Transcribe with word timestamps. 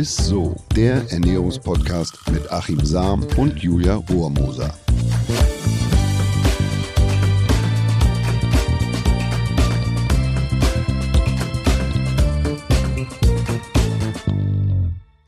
ist 0.00 0.16
so, 0.16 0.56
der 0.74 1.04
Ernährungspodcast 1.10 2.30
mit 2.32 2.50
Achim 2.50 2.82
Sam 2.82 3.22
und 3.36 3.58
Julia 3.62 3.96
Rohrmoser. 3.96 4.74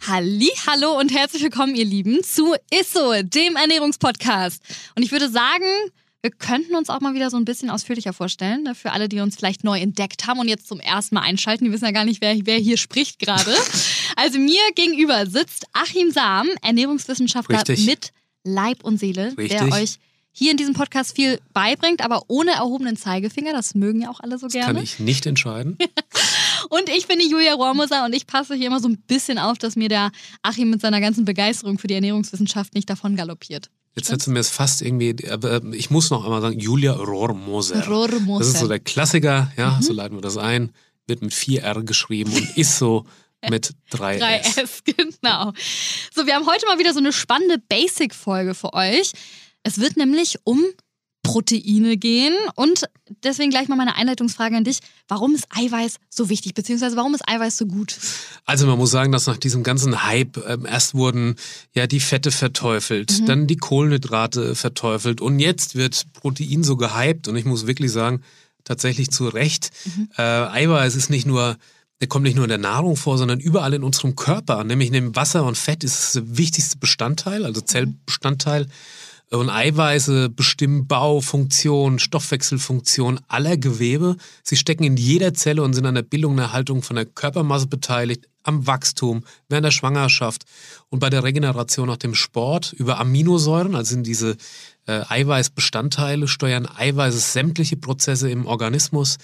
Halli, 0.06 0.50
hallo 0.66 0.98
und 0.98 1.12
herzlich 1.12 1.42
willkommen, 1.42 1.74
ihr 1.74 1.84
Lieben, 1.84 2.22
zu 2.24 2.54
Isso, 2.70 3.12
dem 3.24 3.56
Ernährungspodcast. 3.56 4.62
Und 4.96 5.02
ich 5.02 5.12
würde 5.12 5.28
sagen, 5.28 5.66
wir 6.22 6.30
könnten 6.30 6.76
uns 6.76 6.88
auch 6.88 7.00
mal 7.00 7.14
wieder 7.14 7.30
so 7.30 7.36
ein 7.36 7.44
bisschen 7.44 7.68
ausführlicher 7.68 8.12
vorstellen, 8.12 8.62
ne, 8.62 8.74
für 8.74 8.92
alle, 8.92 9.08
die 9.08 9.20
uns 9.20 9.36
vielleicht 9.36 9.64
neu 9.64 9.78
entdeckt 9.80 10.26
haben 10.26 10.38
und 10.38 10.48
jetzt 10.48 10.68
zum 10.68 10.78
ersten 10.78 11.16
Mal 11.16 11.22
einschalten. 11.22 11.64
Die 11.64 11.72
wissen 11.72 11.84
ja 11.84 11.90
gar 11.90 12.04
nicht, 12.04 12.20
wer, 12.20 12.36
wer 12.44 12.58
hier 12.58 12.76
spricht 12.76 13.18
gerade. 13.18 13.54
Also 14.14 14.38
mir 14.38 14.60
gegenüber 14.74 15.24
sitzt 15.26 15.64
Achim 15.72 16.10
Sam, 16.10 16.46
Ernährungswissenschaftler 16.60 17.60
Richtig. 17.60 17.86
mit 17.86 18.12
Leib 18.44 18.84
und 18.84 18.98
Seele, 18.98 19.32
Richtig. 19.38 19.58
der 19.58 19.72
euch 19.72 19.96
hier 20.32 20.50
in 20.50 20.58
diesem 20.58 20.74
Podcast 20.74 21.16
viel 21.16 21.40
beibringt, 21.54 22.04
aber 22.04 22.24
ohne 22.28 22.50
erhobenen 22.52 22.98
Zeigefinger. 22.98 23.52
Das 23.52 23.74
mögen 23.74 24.02
ja 24.02 24.10
auch 24.10 24.20
alle 24.20 24.38
so 24.38 24.48
gerne. 24.48 24.74
Kann 24.74 24.82
ich 24.82 24.98
nicht 24.98 25.24
entscheiden. 25.24 25.78
Und 26.68 26.90
ich 26.90 27.06
bin 27.06 27.18
die 27.18 27.28
Julia 27.28 27.54
Rohrmoser 27.54 28.04
und 28.04 28.14
ich 28.14 28.26
passe 28.26 28.54
hier 28.54 28.68
immer 28.68 28.78
so 28.78 28.88
ein 28.88 28.96
bisschen 28.96 29.38
auf, 29.38 29.58
dass 29.58 29.74
mir 29.74 29.88
der 29.88 30.12
Achim 30.42 30.70
mit 30.70 30.80
seiner 30.80 31.00
ganzen 31.00 31.24
Begeisterung 31.24 31.78
für 31.78 31.88
die 31.88 31.94
Ernährungswissenschaft 31.94 32.74
nicht 32.74 32.88
davon 32.88 33.16
galoppiert. 33.16 33.68
Jetzt 33.94 34.10
hättest 34.10 34.26
du 34.26 34.30
mir 34.30 34.38
es 34.40 34.48
fast 34.50 34.80
irgendwie, 34.82 35.14
aber 35.28 35.62
ich 35.74 35.90
muss 35.90 36.10
noch 36.10 36.24
einmal 36.24 36.40
sagen, 36.40 36.58
Julia 36.58 36.92
Rohrmoser. 36.92 37.86
Rohrmoser. 37.86 38.38
Das 38.38 38.48
ist 38.54 38.60
so 38.60 38.68
der 38.68 38.80
Klassiker, 38.80 39.52
ja, 39.56 39.76
Mhm. 39.78 39.82
so 39.82 39.92
leiten 39.92 40.16
wir 40.16 40.22
das 40.22 40.36
ein. 40.38 40.72
Wird 41.06 41.20
mit 41.20 41.32
4R 41.32 41.82
geschrieben 41.84 42.32
und 42.32 42.56
ist 42.56 42.78
so 42.78 43.04
mit 43.50 43.74
3S. 43.90 44.20
3S, 44.20 44.82
genau. 44.84 45.52
So, 46.14 46.26
wir 46.26 46.34
haben 46.34 46.46
heute 46.46 46.64
mal 46.66 46.78
wieder 46.78 46.92
so 46.92 47.00
eine 47.00 47.12
spannende 47.12 47.58
Basic-Folge 47.58 48.54
für 48.54 48.72
euch. 48.72 49.12
Es 49.62 49.78
wird 49.78 49.96
nämlich 49.96 50.38
um 50.44 50.64
Proteine 51.22 51.96
gehen 51.96 52.34
und 52.56 52.84
deswegen 53.22 53.50
gleich 53.50 53.68
mal 53.68 53.76
meine 53.76 53.94
Einleitungsfrage 53.94 54.56
an 54.56 54.64
dich. 54.64 54.80
Warum 55.06 55.34
ist 55.34 55.46
Eiweiß 55.50 55.96
so 56.10 56.28
wichtig, 56.28 56.54
beziehungsweise 56.54 56.96
warum 56.96 57.14
ist 57.14 57.28
Eiweiß 57.28 57.56
so 57.58 57.66
gut? 57.66 57.96
Also 58.44 58.66
man 58.66 58.76
muss 58.76 58.90
sagen, 58.90 59.12
dass 59.12 59.26
nach 59.28 59.36
diesem 59.36 59.62
ganzen 59.62 60.02
Hype 60.04 60.36
ähm, 60.48 60.66
erst 60.66 60.94
wurden 60.94 61.36
ja 61.74 61.86
die 61.86 62.00
Fette 62.00 62.32
verteufelt, 62.32 63.20
Mhm. 63.20 63.26
dann 63.26 63.46
die 63.46 63.56
Kohlenhydrate 63.56 64.54
verteufelt 64.56 65.20
und 65.20 65.38
jetzt 65.38 65.76
wird 65.76 66.12
Protein 66.12 66.64
so 66.64 66.76
gehypt 66.76 67.28
und 67.28 67.36
ich 67.36 67.44
muss 67.44 67.66
wirklich 67.68 67.92
sagen, 67.92 68.22
tatsächlich 68.64 69.10
zu 69.10 69.28
Recht. 69.28 69.70
Mhm. 69.84 70.08
Äh, 70.16 70.22
Eiweiß 70.22 70.96
ist 70.96 71.08
nicht 71.10 71.26
nur, 71.26 71.56
der 72.00 72.08
kommt 72.08 72.24
nicht 72.24 72.34
nur 72.34 72.44
in 72.44 72.48
der 72.50 72.58
Nahrung 72.58 72.96
vor, 72.96 73.16
sondern 73.16 73.38
überall 73.38 73.74
in 73.74 73.84
unserem 73.84 74.16
Körper, 74.16 74.64
nämlich 74.64 74.90
neben 74.90 75.14
Wasser 75.14 75.44
und 75.44 75.56
Fett 75.56 75.84
ist 75.84 75.98
es 76.00 76.12
der 76.12 76.36
wichtigste 76.36 76.78
Bestandteil, 76.78 77.44
also 77.44 77.60
Zellbestandteil. 77.60 78.66
Und 79.32 79.48
Eiweiße 79.48 80.28
bestimmen 80.28 80.86
Bau, 80.86 81.22
Funktion, 81.22 81.98
Stoffwechselfunktion 81.98 83.18
aller 83.28 83.56
Gewebe. 83.56 84.16
Sie 84.42 84.56
stecken 84.56 84.84
in 84.84 84.98
jeder 84.98 85.32
Zelle 85.32 85.62
und 85.62 85.72
sind 85.72 85.86
an 85.86 85.94
der 85.94 86.02
Bildung 86.02 86.32
und 86.32 86.38
Erhaltung 86.38 86.82
von 86.82 86.96
der 86.96 87.06
Körpermasse 87.06 87.66
beteiligt, 87.66 88.28
am 88.42 88.66
Wachstum, 88.66 89.24
während 89.48 89.64
der 89.64 89.70
Schwangerschaft 89.70 90.44
und 90.90 90.98
bei 90.98 91.08
der 91.08 91.24
Regeneration 91.24 91.88
nach 91.88 91.96
dem 91.96 92.14
Sport. 92.14 92.74
Über 92.74 92.98
Aminosäuren, 92.98 93.74
also 93.74 93.90
sind 93.90 94.06
diese 94.06 94.36
äh, 94.86 95.02
Eiweißbestandteile, 95.08 96.28
steuern 96.28 96.66
Eiweiße 96.66 97.18
sämtliche 97.18 97.76
Prozesse 97.76 98.30
im 98.30 98.44
Organismus. 98.44 99.16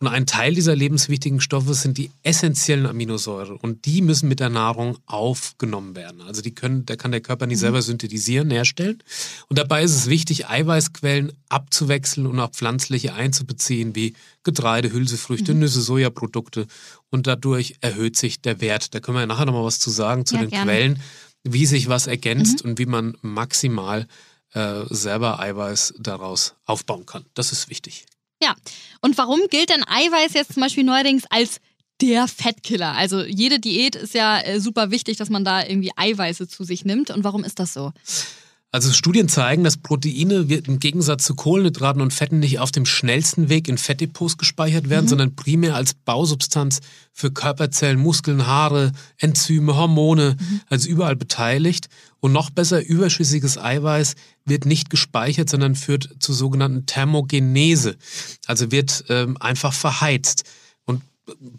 Und 0.00 0.08
ein 0.08 0.26
Teil 0.26 0.54
dieser 0.54 0.74
lebenswichtigen 0.74 1.40
Stoffe 1.40 1.72
sind 1.72 1.96
die 1.98 2.10
essentiellen 2.24 2.84
Aminosäuren 2.84 3.56
und 3.56 3.86
die 3.86 4.02
müssen 4.02 4.28
mit 4.28 4.40
der 4.40 4.50
Nahrung 4.50 4.98
aufgenommen 5.06 5.94
werden. 5.94 6.20
Also 6.20 6.42
die 6.42 6.54
können, 6.54 6.84
da 6.84 6.96
kann 6.96 7.12
der 7.12 7.20
Körper 7.20 7.46
nicht 7.46 7.60
selber 7.60 7.80
synthetisieren, 7.80 8.50
herstellen. 8.50 9.02
Und 9.48 9.58
dabei 9.58 9.82
ist 9.82 9.94
es 9.94 10.08
wichtig, 10.08 10.48
Eiweißquellen 10.48 11.32
abzuwechseln 11.48 12.26
und 12.26 12.38
auch 12.40 12.50
pflanzliche 12.50 13.14
einzubeziehen, 13.14 13.94
wie 13.94 14.14
Getreide, 14.42 14.92
Hülsefrüchte, 14.92 15.54
Nüsse, 15.54 15.80
Sojaprodukte. 15.80 16.66
Und 17.10 17.26
dadurch 17.26 17.76
erhöht 17.80 18.16
sich 18.16 18.40
der 18.40 18.60
Wert. 18.60 18.94
Da 18.94 19.00
können 19.00 19.16
wir 19.16 19.20
ja 19.20 19.26
nachher 19.26 19.46
nochmal 19.46 19.64
was 19.64 19.78
zu 19.78 19.90
sagen 19.90 20.26
zu 20.26 20.34
Ja, 20.34 20.42
den 20.42 20.50
gerne. 20.50 20.64
Quellen, 20.64 21.02
wie 21.44 21.66
sich 21.66 21.88
was 21.88 22.08
ergänzt 22.08 22.62
und 22.62 22.78
wie 22.78 22.86
man 22.86 23.16
maximal 23.22 24.06
äh, 24.52 24.82
selber 24.90 25.40
Eiweiß 25.40 25.94
daraus 25.98 26.56
aufbauen 26.64 27.06
kann. 27.06 27.24
Das 27.34 27.52
ist 27.52 27.70
wichtig. 27.70 28.06
Ja, 28.44 28.54
und 29.00 29.16
warum 29.16 29.40
gilt 29.48 29.70
denn 29.70 29.82
Eiweiß 29.88 30.34
jetzt 30.34 30.52
zum 30.52 30.62
Beispiel 30.62 30.84
neuerdings 30.84 31.24
als 31.30 31.60
der 32.02 32.28
Fettkiller? 32.28 32.92
Also 32.94 33.22
jede 33.22 33.58
Diät 33.58 33.96
ist 33.96 34.12
ja 34.12 34.38
äh, 34.38 34.60
super 34.60 34.90
wichtig, 34.90 35.16
dass 35.16 35.30
man 35.30 35.46
da 35.46 35.62
irgendwie 35.62 35.92
Eiweiße 35.96 36.46
zu 36.46 36.62
sich 36.62 36.84
nimmt. 36.84 37.08
Und 37.10 37.24
warum 37.24 37.42
ist 37.42 37.58
das 37.58 37.72
so? 37.72 37.92
Also 38.74 38.90
Studien 38.92 39.28
zeigen, 39.28 39.62
dass 39.62 39.76
Proteine 39.76 40.48
wird 40.48 40.66
im 40.66 40.80
Gegensatz 40.80 41.22
zu 41.22 41.36
Kohlenhydraten 41.36 42.02
und 42.02 42.12
Fetten 42.12 42.40
nicht 42.40 42.58
auf 42.58 42.72
dem 42.72 42.86
schnellsten 42.86 43.48
Weg 43.48 43.68
in 43.68 43.78
Fettdepots 43.78 44.36
gespeichert 44.36 44.90
werden, 44.90 45.06
sondern 45.06 45.36
primär 45.36 45.76
als 45.76 45.94
Bausubstanz 45.94 46.80
für 47.12 47.30
Körperzellen, 47.30 48.00
Muskeln, 48.00 48.48
Haare, 48.48 48.90
Enzyme, 49.18 49.76
Hormone, 49.76 50.36
also 50.68 50.88
überall 50.88 51.14
beteiligt. 51.14 51.88
Und 52.18 52.32
noch 52.32 52.50
besser, 52.50 52.84
überschüssiges 52.84 53.58
Eiweiß 53.58 54.16
wird 54.44 54.66
nicht 54.66 54.90
gespeichert, 54.90 55.48
sondern 55.48 55.76
führt 55.76 56.10
zur 56.18 56.34
sogenannten 56.34 56.84
Thermogenese. 56.84 57.96
Also 58.48 58.72
wird 58.72 59.04
ähm, 59.08 59.36
einfach 59.38 59.72
verheizt. 59.72 60.42
Und 60.84 61.00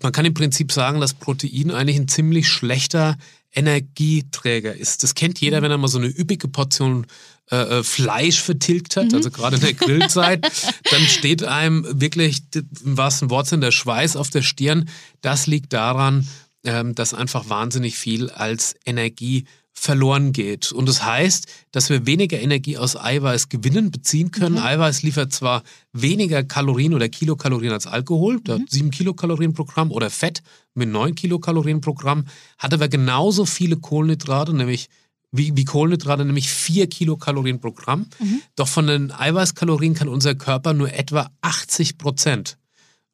man 0.03 0.11
kann 0.11 0.25
im 0.25 0.33
Prinzip 0.33 0.69
sagen, 0.73 0.99
dass 0.99 1.13
Protein 1.13 1.71
eigentlich 1.71 1.95
ein 1.95 2.09
ziemlich 2.09 2.49
schlechter 2.49 3.15
Energieträger 3.55 4.75
ist. 4.75 5.03
Das 5.03 5.15
kennt 5.15 5.39
jeder, 5.39 5.61
wenn 5.61 5.71
er 5.71 5.77
mal 5.77 5.87
so 5.87 5.97
eine 5.97 6.07
üppige 6.07 6.47
Portion 6.47 7.07
äh, 7.51 7.79
äh, 7.79 7.83
Fleisch 7.83 8.41
vertilgt 8.41 8.97
hat, 8.97 9.13
also 9.13 9.31
gerade 9.31 9.55
in 9.55 9.61
der 9.61 9.73
Grillzeit, 9.73 10.45
dann 10.91 11.01
steht 11.03 11.43
einem 11.43 11.85
wirklich 12.01 12.41
im 12.83 12.97
wahrsten 12.97 13.29
Wortsinn 13.29 13.61
der 13.61 13.71
Schweiß 13.71 14.15
auf 14.15 14.29
der 14.29 14.41
Stirn. 14.41 14.89
Das 15.21 15.47
liegt 15.47 15.71
daran, 15.71 16.27
ähm, 16.63 16.95
dass 16.95 17.13
einfach 17.13 17.47
wahnsinnig 17.47 17.97
viel 17.97 18.29
als 18.29 18.75
Energie 18.85 19.45
verloren 19.77 20.31
geht. 20.31 20.71
Und 20.71 20.87
das 20.87 21.03
heißt, 21.03 21.47
dass 21.71 21.89
wir 21.89 22.05
weniger 22.05 22.39
Energie 22.39 22.77
aus 22.77 22.95
Eiweiß 22.95 23.49
gewinnen, 23.49 23.91
beziehen 23.91 24.31
können. 24.31 24.57
Eiweiß 24.57 25.03
liefert 25.03 25.33
zwar 25.33 25.63
weniger 25.93 26.43
Kalorien 26.43 26.93
oder 26.93 27.09
Kilokalorien 27.09 27.73
als 27.73 27.85
Alkohol, 27.85 28.41
hat 28.47 28.61
sieben 28.69 28.89
Kilokalorien 28.89 29.53
pro 29.53 29.65
Gramm, 29.65 29.91
oder 29.91 30.09
Fett 30.09 30.41
mit 30.73 30.89
neun 30.89 31.13
Kilokalorien 31.13 31.81
pro 31.81 31.93
Gramm, 31.93 32.25
hat 32.57 32.73
aber 32.73 32.87
genauso 32.87 33.45
viele 33.45 33.77
Kohlenhydrate, 33.77 34.53
nämlich 34.55 34.89
wie, 35.31 35.55
wie 35.55 35.65
Kohlenhydrate, 35.65 36.23
nämlich 36.25 36.49
vier 36.49 36.87
Kilokalorien 36.87 37.59
pro 37.59 37.71
Gramm. 37.71 38.07
Doch 38.55 38.69
von 38.69 38.87
den 38.87 39.11
Eiweißkalorien 39.11 39.93
kann 39.93 40.07
unser 40.07 40.35
Körper 40.35 40.73
nur 40.73 40.93
etwa 40.93 41.29
80 41.41 41.97
Prozent 41.97 42.57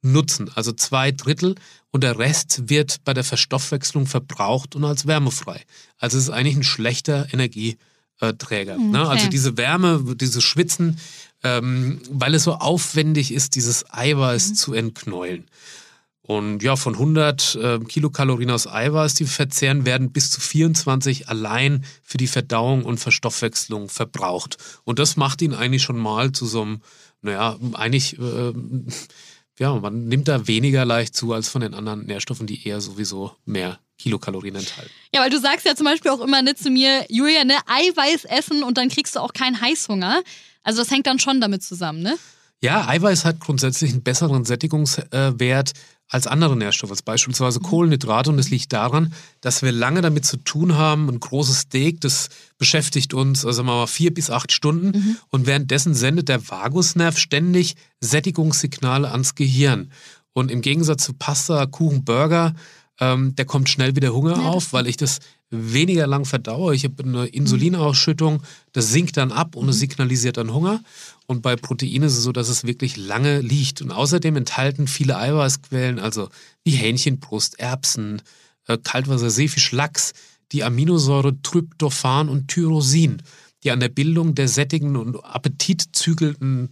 nutzen, 0.01 0.49
also 0.55 0.71
zwei 0.71 1.11
Drittel 1.11 1.55
und 1.91 2.03
der 2.03 2.17
Rest 2.17 2.69
wird 2.69 3.03
bei 3.03 3.13
der 3.13 3.23
Verstoffwechslung 3.23 4.07
verbraucht 4.07 4.75
und 4.75 4.83
als 4.83 5.05
wärmefrei. 5.05 5.61
Also 5.97 6.17
es 6.17 6.25
ist 6.25 6.29
eigentlich 6.29 6.55
ein 6.55 6.63
schlechter 6.63 7.27
Energieträger. 7.31 8.77
Ne? 8.77 9.07
Also 9.07 9.27
diese 9.29 9.57
Wärme, 9.57 10.15
dieses 10.15 10.43
Schwitzen, 10.43 10.97
ähm, 11.43 12.01
weil 12.09 12.33
es 12.35 12.43
so 12.43 12.55
aufwendig 12.55 13.31
ist, 13.31 13.55
dieses 13.55 13.85
Eiweiß 13.93 14.55
zu 14.55 14.73
entknäulen. 14.73 15.45
Und 16.23 16.61
ja, 16.63 16.75
von 16.75 16.93
100 16.93 17.55
äh, 17.55 17.79
Kilokalorien 17.79 18.51
aus 18.51 18.67
Eiweiß, 18.67 19.15
die 19.15 19.25
wir 19.25 19.31
verzehren, 19.31 19.85
werden 19.85 20.11
bis 20.11 20.31
zu 20.31 20.39
24 20.39 21.29
allein 21.29 21.83
für 22.03 22.17
die 22.17 22.27
Verdauung 22.27 22.85
und 22.85 22.99
Verstoffwechslung 22.99 23.89
verbraucht. 23.89 24.57
Und 24.83 24.99
das 24.99 25.17
macht 25.17 25.41
ihn 25.41 25.53
eigentlich 25.53 25.83
schon 25.83 25.97
mal 25.97 26.31
zu 26.31 26.45
so 26.45 26.61
einem, 26.61 26.81
naja, 27.21 27.57
eigentlich, 27.73 28.19
äh, 28.19 28.53
ja, 29.61 29.75
man 29.75 30.05
nimmt 30.05 30.27
da 30.27 30.47
weniger 30.47 30.85
leicht 30.85 31.15
zu 31.15 31.33
als 31.33 31.47
von 31.47 31.61
den 31.61 31.75
anderen 31.75 32.07
Nährstoffen, 32.07 32.47
die 32.47 32.67
eher 32.67 32.81
sowieso 32.81 33.35
mehr 33.45 33.77
Kilokalorien 33.99 34.55
enthalten. 34.55 34.89
Ja, 35.13 35.21
weil 35.21 35.29
du 35.29 35.39
sagst 35.39 35.67
ja 35.67 35.75
zum 35.75 35.85
Beispiel 35.85 36.09
auch 36.09 36.19
immer 36.19 36.41
ne, 36.41 36.55
zu 36.55 36.71
mir, 36.71 37.05
Julia, 37.09 37.43
ne, 37.43 37.53
Eiweiß 37.67 38.25
essen 38.25 38.63
und 38.63 38.79
dann 38.79 38.89
kriegst 38.89 39.15
du 39.15 39.19
auch 39.19 39.33
keinen 39.33 39.61
Heißhunger. 39.61 40.23
Also 40.63 40.81
das 40.81 40.89
hängt 40.89 41.05
dann 41.05 41.19
schon 41.19 41.39
damit 41.41 41.61
zusammen, 41.61 42.01
ne? 42.01 42.17
Ja, 42.63 42.87
Eiweiß 42.87 43.23
hat 43.23 43.39
grundsätzlich 43.39 43.91
einen 43.91 44.01
besseren 44.01 44.45
Sättigungswert 44.45 45.73
als 46.11 46.27
andere 46.27 46.57
Nährstoffe, 46.57 46.91
als 46.91 47.01
beispielsweise 47.01 47.61
Kohlenhydrate. 47.61 48.29
Und 48.29 48.37
das 48.37 48.49
liegt 48.49 48.73
daran, 48.73 49.13
dass 49.39 49.63
wir 49.63 49.71
lange 49.71 50.01
damit 50.01 50.25
zu 50.25 50.37
tun 50.37 50.75
haben. 50.75 51.09
Ein 51.09 51.21
großes 51.21 51.61
Steak, 51.61 52.01
das 52.01 52.29
beschäftigt 52.57 53.13
uns, 53.13 53.45
also 53.45 53.63
mal, 53.63 53.87
vier 53.87 54.13
bis 54.13 54.29
acht 54.29 54.51
Stunden. 54.51 55.17
Und 55.29 55.47
währenddessen 55.47 55.95
sendet 55.95 56.27
der 56.27 56.47
Vagusnerv 56.47 57.17
ständig 57.17 57.77
Sättigungssignale 58.01 59.09
ans 59.09 59.35
Gehirn. 59.35 59.89
Und 60.33 60.51
im 60.51 60.61
Gegensatz 60.61 61.05
zu 61.05 61.13
Pasta, 61.13 61.65
Kuchen, 61.65 62.03
Burger, 62.03 62.55
ähm, 63.01 63.35
der 63.35 63.45
kommt 63.45 63.67
schnell 63.67 63.95
wieder 63.95 64.13
Hunger 64.13 64.37
Ja, 64.37 64.43
auf, 64.43 64.71
weil 64.71 64.87
ich 64.87 64.95
das 64.95 65.19
weniger 65.49 66.07
lang 66.07 66.23
verdaue. 66.23 66.73
Ich 66.73 66.85
habe 66.85 67.03
eine 67.03 67.25
Insulinausschüttung, 67.25 68.41
das 68.71 68.91
sinkt 68.91 69.17
dann 69.17 69.33
ab 69.33 69.57
und 69.57 69.67
es 69.67 69.79
signalisiert 69.79 70.37
dann 70.37 70.53
Hunger. 70.53 70.81
Und 71.25 71.41
bei 71.41 71.57
Proteinen 71.57 72.03
ist 72.03 72.17
es 72.17 72.23
so, 72.23 72.31
dass 72.31 72.47
es 72.47 72.63
wirklich 72.63 72.95
lange 72.95 73.41
liegt. 73.41 73.81
Und 73.81 73.91
außerdem 73.91 74.37
enthalten 74.37 74.87
viele 74.87 75.17
Eiweißquellen, 75.17 75.99
also 75.99 76.29
wie 76.63 76.71
Hähnchenbrust, 76.71 77.59
Erbsen, 77.59 78.21
äh, 78.67 78.77
Kaltwasser, 78.77 79.29
Seefisch, 79.29 79.71
Lachs 79.73 80.13
die 80.51 80.63
Aminosäure 80.63 81.41
Tryptophan 81.41 82.29
und 82.29 82.47
Tyrosin, 82.47 83.21
die 83.63 83.71
an 83.71 83.79
der 83.79 83.89
Bildung 83.89 84.35
der 84.35 84.47
sättigen 84.47 84.95
und 84.95 85.23
appetitzügelnden 85.23 86.69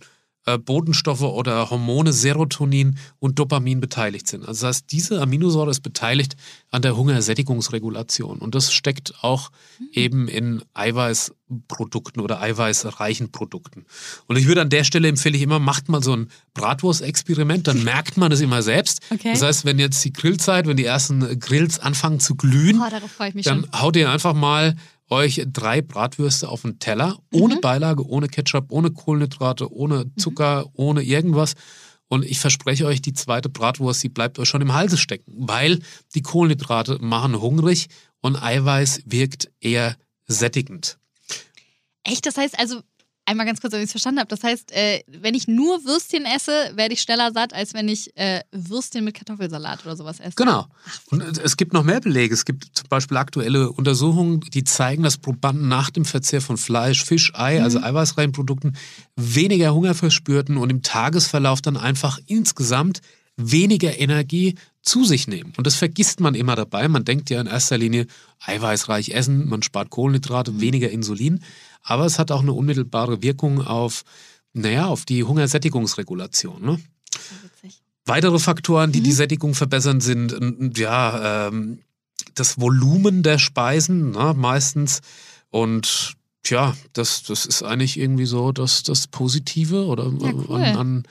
äh, 0.54 0.58
Botenstoffe 0.58 1.22
oder 1.22 1.70
Hormone 1.70 2.14
Serotonin 2.14 2.98
und 3.20 3.40
Dopamin 3.40 3.80
beteiligt 3.80 4.28
sind. 4.28 4.42
Also 4.42 4.66
das 4.66 4.78
heißt, 4.78 4.92
diese 4.92 5.22
Aminosäure 5.22 5.72
ist 5.72 5.82
beteiligt 5.82 6.36
an 6.72 6.82
der 6.82 6.96
Hungersättigungsregulation 6.96 8.40
und 8.40 8.56
das 8.56 8.72
steckt 8.72 9.14
auch 9.22 9.52
mhm. 9.80 9.88
eben 9.94 10.28
in 10.28 10.62
Eiweißprodukten 10.74 12.22
oder 12.22 12.42
eiweißreichen 12.42 13.32
Produkten. 13.32 13.86
Und 14.28 14.38
ich 14.38 14.48
würde 14.48 14.62
an 14.62 14.70
der 14.70 14.84
Stelle 14.84 15.08
empfehle 15.08 15.36
ich 15.38 15.44
immer, 15.44 15.60
macht 15.60 15.90
mal 15.90 16.04
so 16.04 16.16
ein 16.16 16.30
Bratwurst-Experiment, 16.54 17.68
dann 17.68 17.84
merkt 17.84 18.18
man 18.18 18.32
es 18.32 18.42
immer 18.42 18.62
selbst. 18.62 19.02
Okay. 19.10 19.32
Das 19.34 19.42
heißt, 19.42 19.66
wenn 19.66 19.80
jetzt 19.80 20.04
die 20.04 20.14
Grillzeit, 20.14 20.68
wenn 20.68 20.78
die 20.78 20.86
ersten 20.86 21.40
Grills 21.40 21.80
anfangen 21.80 22.20
zu 22.20 22.36
glühen, 22.36 22.82
oh, 22.82 22.90
dann 23.44 23.44
schon. 23.44 23.82
haut 23.82 23.96
ihr 23.96 24.10
einfach 24.10 24.34
mal 24.34 24.76
euch 25.10 25.42
drei 25.48 25.82
Bratwürste 25.82 26.50
auf 26.50 26.62
den 26.62 26.80
Teller, 26.80 27.18
ohne 27.34 27.56
mhm. 27.56 27.62
Beilage, 27.62 28.08
ohne 28.08 28.28
Ketchup, 28.28 28.68
ohne 28.70 28.92
Kohlenhydrate, 28.92 29.72
ohne. 29.72 30.12
Zucker, 30.18 30.66
mhm. 30.66 30.72
ohne 30.74 31.02
irgendwas. 31.02 31.56
Und 32.08 32.26
ich 32.26 32.40
verspreche 32.40 32.86
euch, 32.88 33.02
die 33.02 33.14
zweite 33.14 33.50
Bratwurst, 33.50 34.04
die 34.04 34.10
bleibt 34.10 34.40
euch 34.40 34.50
schon 34.50 34.62
im 34.62 34.74
Halse 34.74 34.98
stecken, 34.98 35.32
weil 35.48 35.80
die 36.16 36.24
Kohlenhydrate 36.24 36.98
machen 37.02 37.40
hungrig 37.40 37.88
und 38.22 38.36
Eiweiß 38.36 39.04
wirkt 39.06 39.52
eher 39.60 39.96
sättigend. 40.26 40.98
Echt? 42.04 42.26
Das 42.26 42.38
heißt 42.38 42.58
also, 42.60 42.82
einmal 43.30 43.46
ganz 43.46 43.62
kurz, 43.62 43.74
ob 43.74 43.80
ich 43.80 43.86
es 43.86 43.92
verstanden 43.92 44.20
habe. 44.20 44.28
Das 44.28 44.44
heißt, 44.44 44.72
äh, 44.72 45.02
wenn 45.08 45.36
ich 45.36 45.48
nur 45.48 45.86
Würstchen 45.86 46.26
esse, 46.26 46.52
werde 46.76 46.94
ich 46.94 47.02
schneller 47.02 47.32
satt, 47.32 47.54
als 47.54 47.74
wenn 47.74 47.88
ich 47.88 48.16
äh, 48.18 48.42
Würstchen 48.52 49.06
mit 49.06 49.16
Kartoffelsalat 49.16 49.86
oder 49.86 49.96
sowas 49.96 50.20
esse. 50.20 50.34
Genau. 50.36 50.68
Und 51.12 51.38
es 51.38 51.56
gibt 51.56 51.74
noch 51.74 51.84
mehr 51.84 52.02
Belege. 52.02 52.34
Es 52.34 52.44
gibt 52.44 52.66
zum 52.74 52.90
Beispiel 52.90 53.18
aktuelle 53.18 53.72
Untersuchungen, 53.72 54.42
die 54.42 54.64
zeigen, 54.64 55.04
dass 55.04 55.18
Probanden 55.18 55.68
nach 55.68 55.90
dem 55.92 56.06
Verzehr 56.06 56.42
von 56.42 56.58
Fleisch, 56.58 57.04
Fisch, 57.04 57.32
Ei, 57.36 57.62
also 57.62 57.78
mhm. 57.78 57.84
also 57.84 57.98
eiweißreichen 58.00 58.32
Produkten, 58.32 58.74
weniger 59.16 59.74
Hunger 59.74 59.94
verspürten 59.94 60.58
und 60.58 60.70
im 60.70 60.82
Tagesverlauf 60.82 61.62
dann 61.62 61.78
einfach 61.78 62.20
insgesamt 62.26 63.02
weniger 63.40 63.98
Energie 63.98 64.56
zu 64.82 65.06
sich 65.06 65.28
nehmen. 65.28 65.54
Und 65.58 65.68
das 65.68 65.76
vergisst 65.76 66.20
man 66.20 66.36
immer 66.36 66.56
dabei. 66.56 66.88
Man 66.88 67.06
denkt 67.06 67.30
ja 67.30 67.40
in 67.40 67.48
erster 67.48 67.78
Linie 67.78 68.08
eiweißreich 68.46 69.10
essen, 69.10 69.48
man 69.48 69.62
spart 69.62 69.90
Kohlenhydrate, 69.90 70.60
weniger 70.60 70.90
Insulin. 70.90 71.42
Aber 71.82 72.06
es 72.06 72.20
hat 72.20 72.32
auch 72.32 72.42
eine 72.42 72.54
unmittelbare 72.54 73.22
Wirkung 73.22 73.66
auf, 73.66 74.04
naja, 74.54 74.88
auf 74.88 75.06
die 75.06 75.24
Hungersättigungsregulation. 75.24 76.62
Ne? 76.62 76.80
Weitere 78.06 78.40
Faktoren, 78.40 78.92
die 78.92 79.00
mhm. 79.00 79.04
die 79.04 79.12
Sättigung 79.12 79.54
verbessern, 79.56 80.02
sind 80.02 80.78
ja 80.78 81.48
ähm, 81.48 81.80
das 82.36 82.60
Volumen 82.60 83.24
der 83.24 83.38
Speisen 83.38 84.12
ne, 84.12 84.34
meistens. 84.36 85.02
Und 85.50 86.16
tja, 86.44 86.76
das, 86.94 87.24
das 87.24 87.46
ist 87.46 87.64
eigentlich 87.64 88.00
irgendwie 88.00 88.26
so 88.26 88.52
das, 88.52 88.84
das 88.84 89.08
Positive 89.08 89.86
oder 89.86 90.12
ja, 90.20 90.34
cool. 90.34 90.56
an, 90.56 90.76
an 90.76 91.04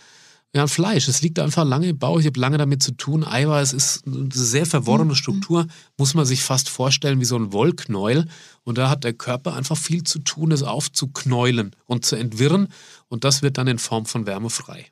ja, 0.54 0.66
Fleisch. 0.66 1.08
Es 1.08 1.20
liegt 1.20 1.38
einfach 1.38 1.64
lange 1.64 1.88
im 1.88 1.98
Bauch. 1.98 2.20
Ich 2.20 2.26
habe 2.26 2.40
lange 2.40 2.56
damit 2.56 2.82
zu 2.82 2.92
tun. 2.92 3.22
Eiweiß 3.22 3.74
ist 3.74 4.06
eine 4.06 4.28
sehr 4.32 4.64
verworrene 4.64 5.10
mhm. 5.10 5.16
Struktur. 5.16 5.66
Muss 5.98 6.14
man 6.14 6.24
sich 6.24 6.42
fast 6.42 6.70
vorstellen 6.70 7.20
wie 7.20 7.26
so 7.26 7.36
ein 7.36 7.52
Wollknäuel. 7.52 8.26
Und 8.64 8.78
da 8.78 8.88
hat 8.88 9.04
der 9.04 9.12
Körper 9.12 9.54
einfach 9.54 9.76
viel 9.76 10.04
zu 10.04 10.20
tun, 10.20 10.50
es 10.50 10.62
aufzuknäulen 10.62 11.76
und 11.84 12.06
zu 12.06 12.16
entwirren. 12.16 12.68
Und 13.08 13.24
das 13.24 13.42
wird 13.42 13.58
dann 13.58 13.66
in 13.66 13.78
Form 13.78 14.06
von 14.06 14.26
Wärme 14.26 14.48
frei. 14.48 14.86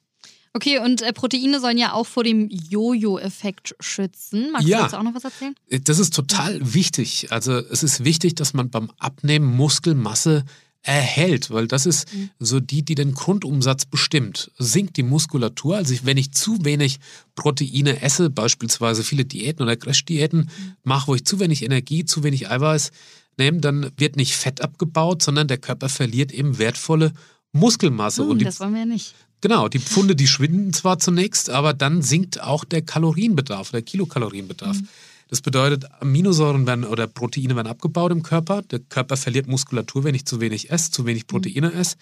Okay, 0.52 0.78
und 0.78 1.02
äh, 1.02 1.12
Proteine 1.12 1.60
sollen 1.60 1.76
ja 1.76 1.92
auch 1.92 2.06
vor 2.06 2.24
dem 2.24 2.48
Jojo-Effekt 2.48 3.76
schützen. 3.78 4.52
Magst 4.52 4.66
ja, 4.66 4.78
du 4.78 4.82
dazu 4.84 4.96
auch 4.96 5.02
noch 5.02 5.14
was 5.14 5.24
erzählen? 5.24 5.54
Äh, 5.68 5.80
das 5.80 5.98
ist 5.98 6.14
total 6.14 6.58
wichtig. 6.74 7.30
Also 7.30 7.52
es 7.58 7.82
ist 7.82 8.04
wichtig, 8.04 8.36
dass 8.36 8.54
man 8.54 8.70
beim 8.70 8.90
Abnehmen 8.98 9.54
Muskelmasse 9.54 10.44
erhält, 10.86 11.50
weil 11.50 11.66
das 11.66 11.84
ist 11.84 12.12
mhm. 12.14 12.30
so 12.38 12.60
die, 12.60 12.82
die 12.84 12.94
den 12.94 13.12
Grundumsatz 13.12 13.84
bestimmt. 13.86 14.52
Sinkt 14.56 14.96
die 14.96 15.02
Muskulatur, 15.02 15.76
also 15.76 15.94
wenn 16.04 16.16
ich 16.16 16.32
zu 16.32 16.64
wenig 16.64 17.00
Proteine 17.34 18.02
esse, 18.02 18.30
beispielsweise 18.30 19.02
viele 19.02 19.24
Diäten 19.24 19.62
oder 19.62 19.76
Crash-Diäten 19.76 20.42
mhm. 20.42 20.72
mache, 20.84 21.08
wo 21.08 21.14
ich 21.16 21.24
zu 21.24 21.40
wenig 21.40 21.64
Energie, 21.64 22.04
zu 22.04 22.22
wenig 22.22 22.48
Eiweiß 22.48 22.92
nehme, 23.36 23.58
dann 23.58 23.90
wird 23.96 24.16
nicht 24.16 24.36
Fett 24.36 24.60
abgebaut, 24.60 25.22
sondern 25.22 25.48
der 25.48 25.58
Körper 25.58 25.88
verliert 25.88 26.32
eben 26.32 26.58
wertvolle 26.58 27.12
Muskelmasse. 27.52 28.22
Mhm, 28.22 28.30
und 28.30 28.38
die, 28.38 28.44
das 28.44 28.60
wollen 28.60 28.72
wir 28.72 28.80
ja 28.80 28.86
nicht. 28.86 29.14
Genau, 29.40 29.68
die 29.68 29.80
Pfunde, 29.80 30.14
die 30.14 30.28
schwinden 30.28 30.72
zwar 30.72 30.98
zunächst, 30.98 31.50
aber 31.50 31.74
dann 31.74 32.00
sinkt 32.00 32.40
auch 32.40 32.64
der 32.64 32.82
Kalorienbedarf, 32.82 33.72
der 33.72 33.82
Kilokalorienbedarf. 33.82 34.80
Mhm. 34.80 34.88
Das 35.28 35.40
bedeutet, 35.40 35.84
Aminosäuren 36.00 36.66
werden 36.66 36.84
oder 36.84 37.06
Proteine 37.06 37.56
werden 37.56 37.66
abgebaut 37.66 38.12
im 38.12 38.22
Körper. 38.22 38.62
Der 38.62 38.78
Körper 38.78 39.16
verliert 39.16 39.48
Muskulatur, 39.48 40.04
wenn 40.04 40.14
ich 40.14 40.24
zu 40.24 40.40
wenig 40.40 40.70
esse, 40.70 40.92
zu 40.92 41.04
wenig 41.04 41.26
Proteine 41.26 41.70
mhm. 41.70 41.78
esse. 41.78 41.96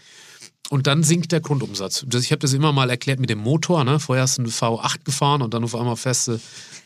Und 0.70 0.86
dann 0.86 1.02
sinkt 1.02 1.32
der 1.32 1.40
Grundumsatz. 1.40 2.06
Ich 2.14 2.30
habe 2.32 2.40
das 2.40 2.52
immer 2.52 2.72
mal 2.72 2.90
erklärt 2.90 3.20
mit 3.20 3.30
dem 3.30 3.38
Motor. 3.38 3.84
Ne? 3.84 4.00
Vorher 4.00 4.22
hast 4.22 4.38
du 4.38 4.42
einen 4.42 4.50
V8 4.50 5.04
gefahren 5.04 5.42
und 5.42 5.54
dann 5.54 5.64
auf 5.64 5.74
einmal 5.74 5.96
fest 5.96 6.30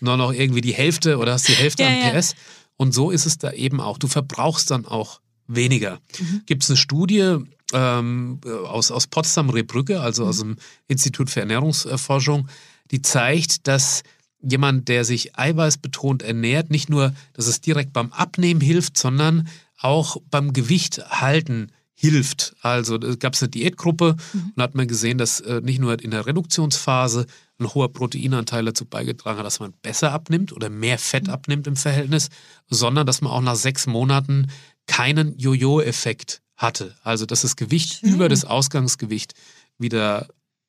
nur 0.01 0.17
noch 0.17 0.33
irgendwie 0.33 0.61
die 0.61 0.75
Hälfte 0.75 1.19
oder 1.19 1.33
hast 1.33 1.49
die 1.49 1.55
Hälfte 1.55 1.85
ja, 1.85 1.89
an 1.89 2.13
PS. 2.13 2.33
Ja. 2.33 2.39
Und 2.77 2.93
so 2.95 3.11
ist 3.11 3.27
es 3.27 3.39
da 3.39 3.53
eben 3.53 3.81
auch. 3.81 3.99
Du 3.99 4.07
verbrauchst 4.09 4.71
dann 4.71 4.85
auch 4.87 5.21
weniger. 5.49 6.01
Mhm. 6.19 6.43
Gibt 6.47 6.63
es 6.65 6.71
eine 6.71 6.77
Studie 6.77 7.37
ähm, 7.73 8.41
aus, 8.67 8.91
aus 8.91 9.07
Potsdam-Rebrücke, 9.07 10.01
also 10.01 10.25
mhm. 10.25 10.29
aus 10.29 10.39
dem 10.39 10.57
Institut 10.87 11.31
für 11.31 11.41
Ernährungsforschung, 11.41 12.49
die 12.91 13.03
zeigt, 13.03 13.67
dass 13.67 14.03
jemand, 14.41 14.89
der 14.89 15.05
sich 15.05 15.37
eiweißbetont 15.37 16.23
ernährt, 16.23 16.71
nicht 16.71 16.89
nur, 16.89 17.15
dass 17.33 17.47
es 17.47 17.61
direkt 17.61 17.93
beim 17.93 18.13
Abnehmen 18.13 18.61
hilft, 18.61 18.97
sondern 18.97 19.49
auch 19.79 20.17
beim 20.31 20.53
Gewicht 20.53 21.01
halten 21.11 21.73
hilft. 21.95 22.55
Also 22.63 22.99
gab 23.19 23.35
es 23.35 23.43
eine 23.43 23.51
Diätgruppe 23.51 24.17
mhm. 24.33 24.53
und 24.55 24.63
hat 24.63 24.75
man 24.77 24.87
gesehen, 24.87 25.19
dass 25.19 25.41
äh, 25.41 25.61
nicht 25.63 25.81
nur 25.81 26.01
in 26.01 26.13
der 26.13 26.27
Reduktionsphase 26.27 27.27
ein 27.59 27.75
hoher 27.75 27.93
Proteinanteil 27.93 28.65
dazu 28.65 28.85
beigetragen 28.85 29.39
hat, 29.39 29.47
dass 29.47 29.59
man 29.59 29.73
besser 29.83 30.13
abnimmt 30.13 30.53
oder 30.53 30.71
mehr 30.71 30.99
Fett 30.99 31.27
mhm. 31.27 31.33
abnimmt 31.33 31.67
im 31.67 31.75
Verhältnis, 31.75 32.29
sondern 32.69 33.07
dass 33.07 33.21
man 33.21 33.33
auch 33.33 33.41
nach 33.41 33.57
sechs 33.57 33.89
Monaten 33.89 34.49
keinen 34.87 35.37
Jojo-Effekt 35.39 36.41
hatte. 36.57 36.97
Also 37.03 37.27
dass 37.27 37.43
das 37.43 37.57
Gewicht 37.57 37.95
Schön. 37.95 38.15
über 38.15 38.29
das 38.29 38.45
Ausgangsgewicht 38.45 39.35
wieder 39.79 40.29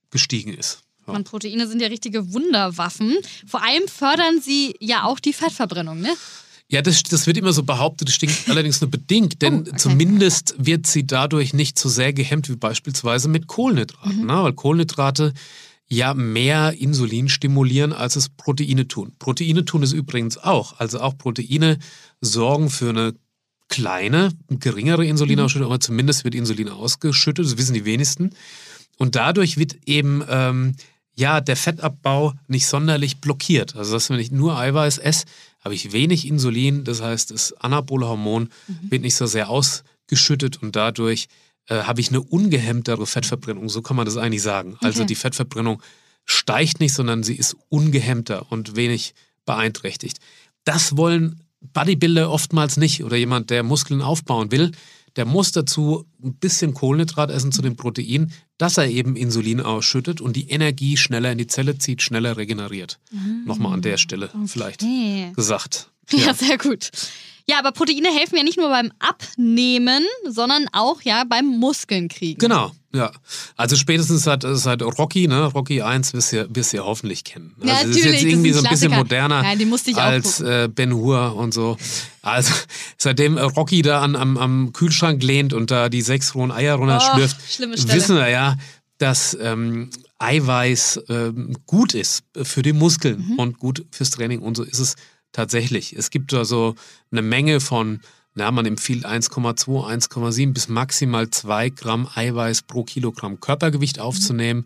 gestiegen 0.09 0.53
ist. 0.53 0.81
Und 1.11 1.25
Proteine 1.25 1.67
sind 1.67 1.81
ja 1.81 1.87
richtige 1.87 2.33
Wunderwaffen. 2.33 3.15
Vor 3.45 3.63
allem 3.63 3.87
fördern 3.87 4.41
sie 4.41 4.75
ja 4.79 5.03
auch 5.03 5.19
die 5.19 5.33
Fettverbrennung, 5.33 5.99
ne? 5.99 6.09
Ja, 6.71 6.83
das, 6.83 7.01
das 7.01 7.25
wird 7.25 7.37
immer 7.37 7.51
so 7.51 7.63
behauptet, 7.63 8.09
das 8.09 8.15
stinkt 8.15 8.47
allerdings 8.47 8.79
nur 8.79 8.91
bedingt, 8.91 9.41
denn 9.41 9.55
oh, 9.55 9.61
okay. 9.61 9.77
zumindest 9.77 10.53
wird 10.59 10.85
sie 10.85 11.05
dadurch 11.05 11.51
nicht 11.51 11.79
so 11.79 11.89
sehr 11.89 12.13
gehemmt 12.13 12.47
wie 12.47 12.55
beispielsweise 12.55 13.27
mit 13.27 13.47
Kohlenhydraten, 13.47 14.21
mhm. 14.21 14.27
ne? 14.27 14.43
weil 14.43 14.53
Kohlenhydrate 14.53 15.33
ja 15.87 16.13
mehr 16.13 16.73
Insulin 16.79 17.27
stimulieren, 17.27 17.91
als 17.91 18.15
es 18.15 18.29
Proteine 18.29 18.87
tun. 18.87 19.13
Proteine 19.17 19.65
tun 19.65 19.81
es 19.81 19.93
übrigens 19.93 20.37
auch, 20.37 20.79
also 20.79 20.99
auch 20.99 21.17
Proteine 21.17 21.79
sorgen 22.21 22.69
für 22.69 22.89
eine 22.89 23.15
kleine, 23.67 24.31
geringere 24.49 25.05
Insulinausschüttung, 25.05 25.67
mhm. 25.67 25.73
aber 25.73 25.79
zumindest 25.79 26.23
wird 26.23 26.35
Insulin 26.35 26.69
ausgeschüttet, 26.69 27.45
das 27.45 27.57
wissen 27.57 27.73
die 27.73 27.85
wenigsten. 27.85 28.31
Und 28.97 29.15
dadurch 29.15 29.57
wird 29.57 29.77
eben 29.85 30.23
ähm, 30.29 30.75
ja, 31.19 31.41
der 31.41 31.57
Fettabbau 31.57 32.33
nicht 32.47 32.65
sonderlich 32.65 33.19
blockiert. 33.19 33.75
Also, 33.75 33.93
dass 33.93 34.09
wenn 34.09 34.19
ich 34.19 34.31
nur 34.31 34.57
Eiweiß 34.57 34.99
esse, 34.99 35.25
habe 35.61 35.75
ich 35.75 35.91
wenig 35.91 36.25
Insulin. 36.25 36.85
Das 36.85 37.01
heißt, 37.01 37.31
das 37.31 37.53
anabole 37.53 38.07
Hormon 38.07 38.49
mhm. 38.67 38.91
wird 38.91 39.01
nicht 39.01 39.15
so 39.15 39.25
sehr 39.25 39.49
ausgeschüttet 39.49 40.63
und 40.63 40.77
dadurch 40.77 41.27
äh, 41.67 41.83
habe 41.83 41.99
ich 41.99 42.09
eine 42.09 42.21
ungehemmtere 42.21 43.05
Fettverbrennung. 43.05 43.67
So 43.67 43.81
kann 43.81 43.97
man 43.97 44.05
das 44.05 44.15
eigentlich 44.15 44.41
sagen. 44.41 44.71
Also, 44.75 44.77
okay. 44.77 44.87
Also 44.87 45.03
die 45.03 45.15
Fettverbrennung 45.15 45.81
steigt 46.23 46.79
nicht, 46.79 46.93
sondern 46.93 47.23
sie 47.23 47.35
ist 47.35 47.57
ungehemmter 47.67 48.49
und 48.49 48.77
wenig 48.77 49.13
beeinträchtigt. 49.45 50.19
Das 50.63 50.95
wollen 50.95 51.41
Bodybuilder 51.59 52.31
oftmals 52.31 52.77
nicht 52.77 53.03
oder 53.03 53.17
jemand, 53.17 53.49
der 53.49 53.63
Muskeln 53.63 54.01
aufbauen 54.01 54.51
will 54.51 54.71
der 55.15 55.25
muss 55.25 55.51
dazu 55.51 56.05
ein 56.23 56.35
bisschen 56.35 56.73
Kohlenhydrat 56.73 57.31
essen 57.31 57.51
zu 57.51 57.61
den 57.61 57.75
Proteinen, 57.75 58.31
dass 58.59 58.77
er 58.77 58.87
eben 58.87 59.15
Insulin 59.15 59.61
ausschüttet 59.61 60.21
und 60.21 60.35
die 60.35 60.49
Energie 60.49 60.97
schneller 60.97 61.31
in 61.31 61.39
die 61.39 61.47
Zelle 61.47 61.79
zieht, 61.79 62.03
schneller 62.03 62.37
regeneriert. 62.37 62.99
Mhm. 63.09 63.43
Nochmal 63.45 63.73
an 63.73 63.81
der 63.81 63.97
Stelle 63.97 64.29
okay. 64.33 64.47
vielleicht 64.47 64.85
gesagt. 65.35 65.89
Ja. 66.11 66.27
ja, 66.27 66.33
sehr 66.33 66.57
gut. 66.57 66.91
Ja, 67.47 67.57
aber 67.57 67.71
Proteine 67.71 68.09
helfen 68.09 68.37
ja 68.37 68.43
nicht 68.43 68.57
nur 68.57 68.69
beim 68.69 68.91
Abnehmen, 68.99 70.03
sondern 70.27 70.67
auch 70.71 71.01
ja 71.01 71.23
beim 71.23 71.47
Muskeln 71.47 72.07
kriegen. 72.07 72.37
Genau, 72.37 72.71
ja. 72.93 73.11
Also 73.55 73.75
spätestens 73.75 74.23
seit, 74.23 74.43
seit 74.43 74.81
Rocky, 74.81 75.27
ne? 75.27 75.45
Rocky 75.45 75.81
1 75.81 76.13
wirst 76.13 76.33
du, 76.33 76.47
wirst 76.55 76.73
du 76.73 76.77
ja 76.77 76.83
hoffentlich 76.83 77.23
kennen. 77.23 77.55
Ja, 77.63 77.75
also 77.75 77.87
das 77.87 77.97
ist 77.97 78.05
jetzt 78.05 78.23
irgendwie 78.23 78.51
so 78.51 78.63
ein 78.63 78.69
bisschen 78.69 78.91
moderner 78.91 79.43
ja, 79.43 79.95
als 79.97 80.39
äh, 80.39 80.69
Ben 80.73 80.93
Hur 80.93 81.35
und 81.35 81.53
so. 81.53 81.77
Also 82.21 82.53
seitdem 82.97 83.37
Rocky 83.37 83.81
da 83.81 84.01
an, 84.01 84.15
am, 84.15 84.37
am 84.37 84.73
Kühlschrank 84.73 85.21
lehnt 85.21 85.53
und 85.53 85.71
da 85.71 85.89
die 85.89 86.01
sechs 86.01 86.33
rohen 86.33 86.51
Eier 86.51 86.75
runterschlürft, 86.75 87.37
oh, 87.61 87.93
wissen 87.93 88.15
wir 88.15 88.29
ja, 88.29 88.57
dass 88.97 89.37
ähm, 89.39 89.91
Eiweiß 90.17 91.01
ähm, 91.09 91.55
gut 91.65 91.93
ist 91.93 92.23
für 92.41 92.61
die 92.61 92.73
Muskeln 92.73 93.25
mhm. 93.29 93.39
und 93.39 93.59
gut 93.59 93.85
fürs 93.91 94.09
Training 94.09 94.41
und 94.41 94.57
so 94.57 94.63
ist 94.63 94.79
es 94.79 94.95
tatsächlich. 95.31 95.93
Es 95.95 96.09
gibt 96.09 96.33
also 96.33 96.75
eine 97.11 97.21
Menge 97.21 97.59
von, 97.59 98.01
na, 98.35 98.51
man 98.51 98.65
empfiehlt 98.65 99.05
1,2, 99.05 99.85
1,7 100.09 100.53
bis 100.53 100.69
maximal 100.69 101.29
2 101.29 101.69
Gramm 101.71 102.07
Eiweiß 102.13 102.63
pro 102.63 102.83
Kilogramm 102.83 103.39
Körpergewicht 103.39 103.99
aufzunehmen. 103.99 104.61
Mhm. 104.61 104.65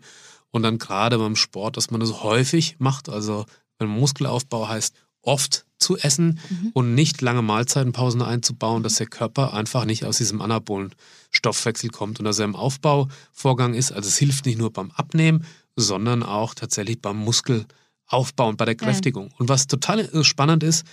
Und 0.50 0.62
dann 0.62 0.78
gerade 0.78 1.18
beim 1.18 1.34
Sport, 1.34 1.76
dass 1.76 1.90
man 1.90 2.00
das 2.00 2.22
häufig 2.22 2.76
macht. 2.78 3.08
Also 3.08 3.46
beim 3.78 3.88
Muskelaufbau 3.88 4.68
heißt 4.68 4.94
oft 5.22 5.64
zu 5.78 5.96
essen 5.98 6.38
mhm. 6.48 6.70
und 6.74 6.94
nicht 6.94 7.20
lange 7.20 7.42
Mahlzeitenpausen 7.42 8.22
einzubauen, 8.22 8.82
dass 8.82 8.96
der 8.96 9.06
Körper 9.06 9.54
einfach 9.54 9.84
nicht 9.84 10.04
aus 10.04 10.18
diesem 10.18 10.40
anabolen 10.40 10.94
Stoffwechsel 11.30 11.90
kommt 11.90 12.18
und 12.18 12.24
dass 12.24 12.38
er 12.38 12.44
im 12.44 12.56
Aufbauvorgang 12.56 13.74
ist. 13.74 13.92
Also 13.92 14.08
es 14.08 14.16
hilft 14.16 14.46
nicht 14.46 14.58
nur 14.58 14.72
beim 14.72 14.90
Abnehmen, 14.92 15.44
sondern 15.76 16.22
auch 16.22 16.54
tatsächlich 16.54 17.02
beim 17.02 17.16
Muskelaufbau 17.16 18.48
und 18.48 18.56
bei 18.56 18.64
der 18.64 18.76
Kräftigung. 18.76 19.28
Ja. 19.30 19.34
Und 19.38 19.48
was 19.48 19.66
total 19.66 20.00
äh, 20.00 20.24
spannend 20.24 20.62
ist, 20.62 20.86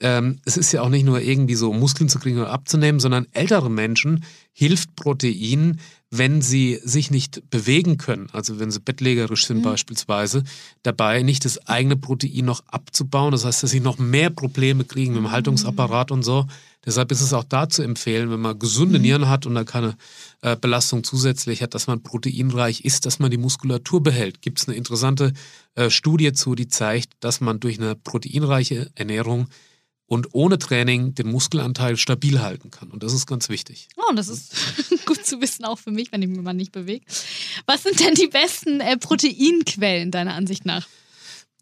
ähm, 0.00 0.40
es 0.44 0.56
ist 0.56 0.72
ja 0.72 0.82
auch 0.82 0.88
nicht 0.88 1.04
nur 1.04 1.20
irgendwie 1.20 1.54
so 1.54 1.72
Muskeln 1.72 2.08
zu 2.08 2.18
kriegen 2.18 2.38
oder 2.38 2.50
abzunehmen, 2.50 3.00
sondern 3.00 3.26
ältere 3.32 3.70
Menschen 3.70 4.24
hilft 4.52 4.94
Protein, 4.94 5.80
wenn 6.10 6.42
sie 6.42 6.78
sich 6.84 7.10
nicht 7.10 7.48
bewegen 7.50 7.96
können, 7.96 8.28
also 8.32 8.58
wenn 8.58 8.70
sie 8.70 8.80
bettlägerisch 8.80 9.46
sind 9.46 9.58
mhm. 9.58 9.62
beispielsweise, 9.62 10.44
dabei 10.82 11.22
nicht 11.22 11.44
das 11.44 11.66
eigene 11.66 11.96
Protein 11.96 12.44
noch 12.44 12.62
abzubauen. 12.66 13.32
Das 13.32 13.44
heißt, 13.44 13.62
dass 13.62 13.70
sie 13.70 13.80
noch 13.80 13.98
mehr 13.98 14.30
Probleme 14.30 14.84
kriegen 14.84 15.14
mit 15.14 15.22
dem 15.22 15.30
Haltungsapparat 15.30 16.10
und 16.10 16.22
so. 16.22 16.46
Deshalb 16.84 17.10
ist 17.10 17.20
es 17.20 17.32
auch 17.32 17.42
da 17.42 17.68
zu 17.68 17.82
empfehlen, 17.82 18.30
wenn 18.30 18.40
man 18.40 18.58
gesunde 18.58 18.98
mhm. 18.98 19.02
Nieren 19.02 19.28
hat 19.28 19.46
und 19.46 19.54
da 19.56 19.64
keine 19.64 19.96
äh, 20.42 20.56
Belastung 20.56 21.02
zusätzlich 21.02 21.62
hat, 21.62 21.74
dass 21.74 21.88
man 21.88 22.02
proteinreich 22.02 22.84
ist, 22.84 23.06
dass 23.06 23.18
man 23.18 23.30
die 23.30 23.38
Muskulatur 23.38 24.02
behält. 24.02 24.42
Gibt 24.42 24.60
es 24.60 24.68
eine 24.68 24.76
interessante 24.76 25.32
äh, 25.74 25.90
Studie 25.90 26.32
zu, 26.32 26.54
die 26.54 26.68
zeigt, 26.68 27.14
dass 27.20 27.40
man 27.40 27.58
durch 27.58 27.80
eine 27.80 27.96
proteinreiche 27.96 28.90
Ernährung 28.94 29.48
und 30.06 30.28
ohne 30.32 30.58
Training 30.58 31.14
den 31.14 31.30
Muskelanteil 31.30 31.96
stabil 31.96 32.40
halten 32.40 32.70
kann. 32.70 32.90
Und 32.90 33.02
das 33.02 33.12
ist 33.12 33.26
ganz 33.26 33.48
wichtig. 33.48 33.88
Oh, 33.96 34.10
und 34.10 34.16
das 34.16 34.28
ist 34.28 34.54
gut 35.06 35.24
zu 35.26 35.40
wissen, 35.40 35.64
auch 35.64 35.78
für 35.78 35.90
mich, 35.90 36.12
wenn 36.12 36.22
ich 36.22 36.28
mich 36.28 36.40
mal 36.40 36.52
nicht 36.52 36.72
bewege. 36.72 37.04
Was 37.66 37.82
sind 37.82 37.98
denn 38.00 38.14
die 38.14 38.28
besten 38.28 38.80
äh, 38.80 38.96
Proteinquellen 38.96 40.10
deiner 40.10 40.34
Ansicht 40.34 40.64
nach? 40.64 40.86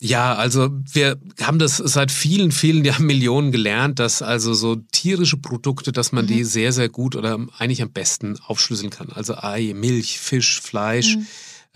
Ja, 0.01 0.35
also 0.35 0.69
wir 0.93 1.19
haben 1.41 1.59
das 1.59 1.79
seit 1.79 2.11
vielen, 2.11 2.53
vielen 2.53 2.85
Jahren 2.85 3.07
Millionen 3.07 3.53
gelernt, 3.53 3.99
dass 3.99 4.21
also 4.21 4.53
so 4.53 4.77
tierische 4.77 5.39
Produkte, 5.39 5.93
dass 5.93 6.13
man 6.13 6.27
mhm. 6.27 6.29
die 6.29 6.45
sehr, 6.45 6.73
sehr 6.73 6.91
gut 6.91 7.17
oder 7.17 7.39
eigentlich 7.59 7.81
am 7.81 7.93
besten 7.93 8.39
aufschlüsseln 8.47 8.91
kann. 8.91 9.11
Also 9.11 9.37
Ei, 9.37 9.73
Milch, 9.75 10.19
Fisch, 10.19 10.61
Fleisch. 10.61 11.17
Mhm. 11.17 11.27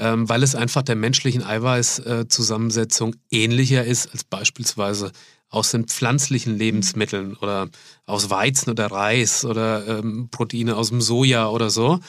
Ähm, 0.00 0.28
weil 0.28 0.44
es 0.44 0.54
einfach 0.54 0.82
der 0.82 0.94
menschlichen 0.94 1.42
Eiweißzusammensetzung 1.42 3.14
äh, 3.14 3.42
ähnlicher 3.42 3.84
ist 3.84 4.12
als 4.12 4.22
beispielsweise 4.22 5.10
aus 5.50 5.70
den 5.70 5.86
pflanzlichen 5.86 6.54
mhm. 6.54 6.58
Lebensmitteln 6.58 7.36
oder 7.36 7.68
aus 8.06 8.30
Weizen 8.30 8.70
oder 8.70 8.86
Reis 8.86 9.44
oder 9.44 9.98
ähm, 9.98 10.28
Proteine 10.30 10.76
aus 10.76 10.90
dem 10.90 11.00
Soja 11.00 11.48
oder 11.48 11.70
so. 11.70 12.00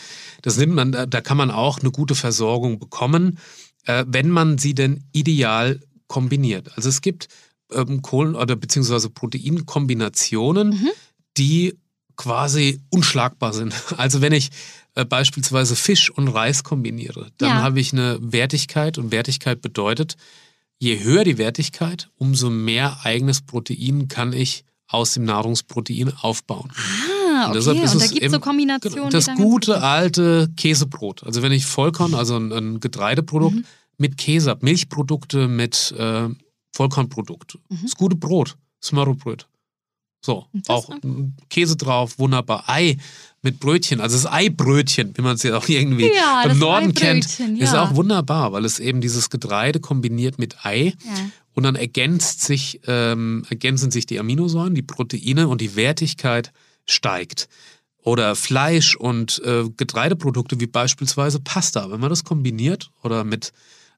Das 0.41 0.57
nimmt 0.57 0.75
man, 0.75 0.91
da 0.91 1.21
kann 1.21 1.37
man 1.37 1.51
auch 1.51 1.79
eine 1.79 1.91
gute 1.91 2.15
Versorgung 2.15 2.79
bekommen, 2.79 3.39
äh, 3.85 4.05
wenn 4.07 4.29
man 4.29 4.57
sie 4.57 4.73
denn 4.73 5.03
ideal 5.13 5.79
kombiniert. 6.07 6.71
Also 6.75 6.89
es 6.89 7.01
gibt 7.01 7.27
ähm, 7.71 8.01
Kohlen- 8.01 8.35
oder 8.35 8.55
beziehungsweise 8.55 9.09
Proteinkombinationen, 9.09 10.69
mhm. 10.69 10.89
die 11.37 11.77
quasi 12.15 12.81
unschlagbar 12.89 13.53
sind. 13.53 13.73
Also 13.97 14.21
wenn 14.21 14.33
ich 14.33 14.49
äh, 14.95 15.05
beispielsweise 15.05 15.75
Fisch 15.75 16.09
und 16.09 16.27
Reis 16.27 16.63
kombiniere, 16.63 17.31
dann 17.37 17.49
ja. 17.49 17.61
habe 17.61 17.79
ich 17.79 17.93
eine 17.93 18.17
Wertigkeit 18.21 18.97
und 18.97 19.11
Wertigkeit 19.11 19.61
bedeutet, 19.61 20.17
je 20.79 21.03
höher 21.03 21.23
die 21.23 21.37
Wertigkeit, 21.37 22.09
umso 22.17 22.49
mehr 22.49 22.99
eigenes 23.03 23.41
Protein 23.41 24.07
kann 24.07 24.33
ich 24.33 24.63
aus 24.87 25.13
dem 25.13 25.23
Nahrungsprotein 25.25 26.11
aufbauen. 26.21 26.71
Ah, 26.75 27.49
okay. 27.49 27.59
Und, 27.59 27.67
und 27.67 28.01
da 28.01 28.07
gibt 28.07 28.23
es 28.23 28.31
so 28.31 28.39
Kombinationen. 28.39 29.11
Das 29.11 29.27
gute 29.35 29.83
alte 29.83 30.49
Käsebrot. 30.57 31.23
Also 31.23 31.41
wenn 31.43 31.51
ich 31.51 31.65
Vollkorn, 31.65 32.15
also 32.15 32.37
ein, 32.37 32.51
ein 32.51 32.79
Getreideprodukt 32.79 33.55
mhm. 33.55 33.65
mit 33.97 34.17
Käse 34.17 34.49
habe, 34.49 34.65
Milchprodukte 34.65 35.47
mit 35.47 35.93
äh, 35.97 36.29
Vollkornprodukte. 36.71 37.59
Mhm. 37.69 37.79
Das 37.83 37.95
gute 37.95 38.15
Brot, 38.15 38.57
Smörrebrot. 38.83 39.47
So, 40.21 40.45
auch 40.67 40.89
Käse 41.49 41.77
drauf, 41.77 42.19
wunderbar. 42.19 42.65
Ei 42.67 42.97
mit 43.41 43.59
Brötchen, 43.59 44.01
also 44.01 44.17
das 44.17 44.29
Eibrötchen, 44.29 45.13
wie 45.15 45.21
man 45.21 45.35
es 45.35 45.43
ja 45.43 45.57
auch 45.57 45.69
irgendwie 45.69 46.11
ja, 46.13 46.43
im 46.43 46.59
Norden 46.59 46.93
kennt, 46.93 47.39
ja. 47.39 47.63
ist 47.63 47.73
auch 47.73 47.95
wunderbar, 47.95 48.51
weil 48.51 48.65
es 48.65 48.79
eben 48.79 48.99
dieses 48.99 49.29
Getreide 49.29 49.79
kombiniert 49.79 50.39
mit 50.39 50.65
Ei 50.65 50.93
ja. 51.05 51.29
und 51.53 51.63
dann 51.63 51.75
ergänzt 51.75 52.41
sich, 52.41 52.81
ähm, 52.85 53.45
ergänzen 53.49 53.91
sich 53.91 54.05
die 54.05 54.19
Aminosäuren, 54.19 54.75
die 54.75 54.81
Proteine 54.81 55.47
und 55.47 55.61
die 55.61 55.75
Wertigkeit 55.77 56.51
steigt. 56.85 57.47
Oder 58.01 58.35
Fleisch 58.35 58.95
und 58.95 59.41
äh, 59.45 59.69
Getreideprodukte 59.75 60.59
wie 60.59 60.67
beispielsweise 60.67 61.39
Pasta, 61.39 61.91
wenn 61.91 61.99
man 61.99 62.09
das 62.09 62.23
kombiniert 62.23 62.91
oder 63.03 63.23
mit 63.23 63.51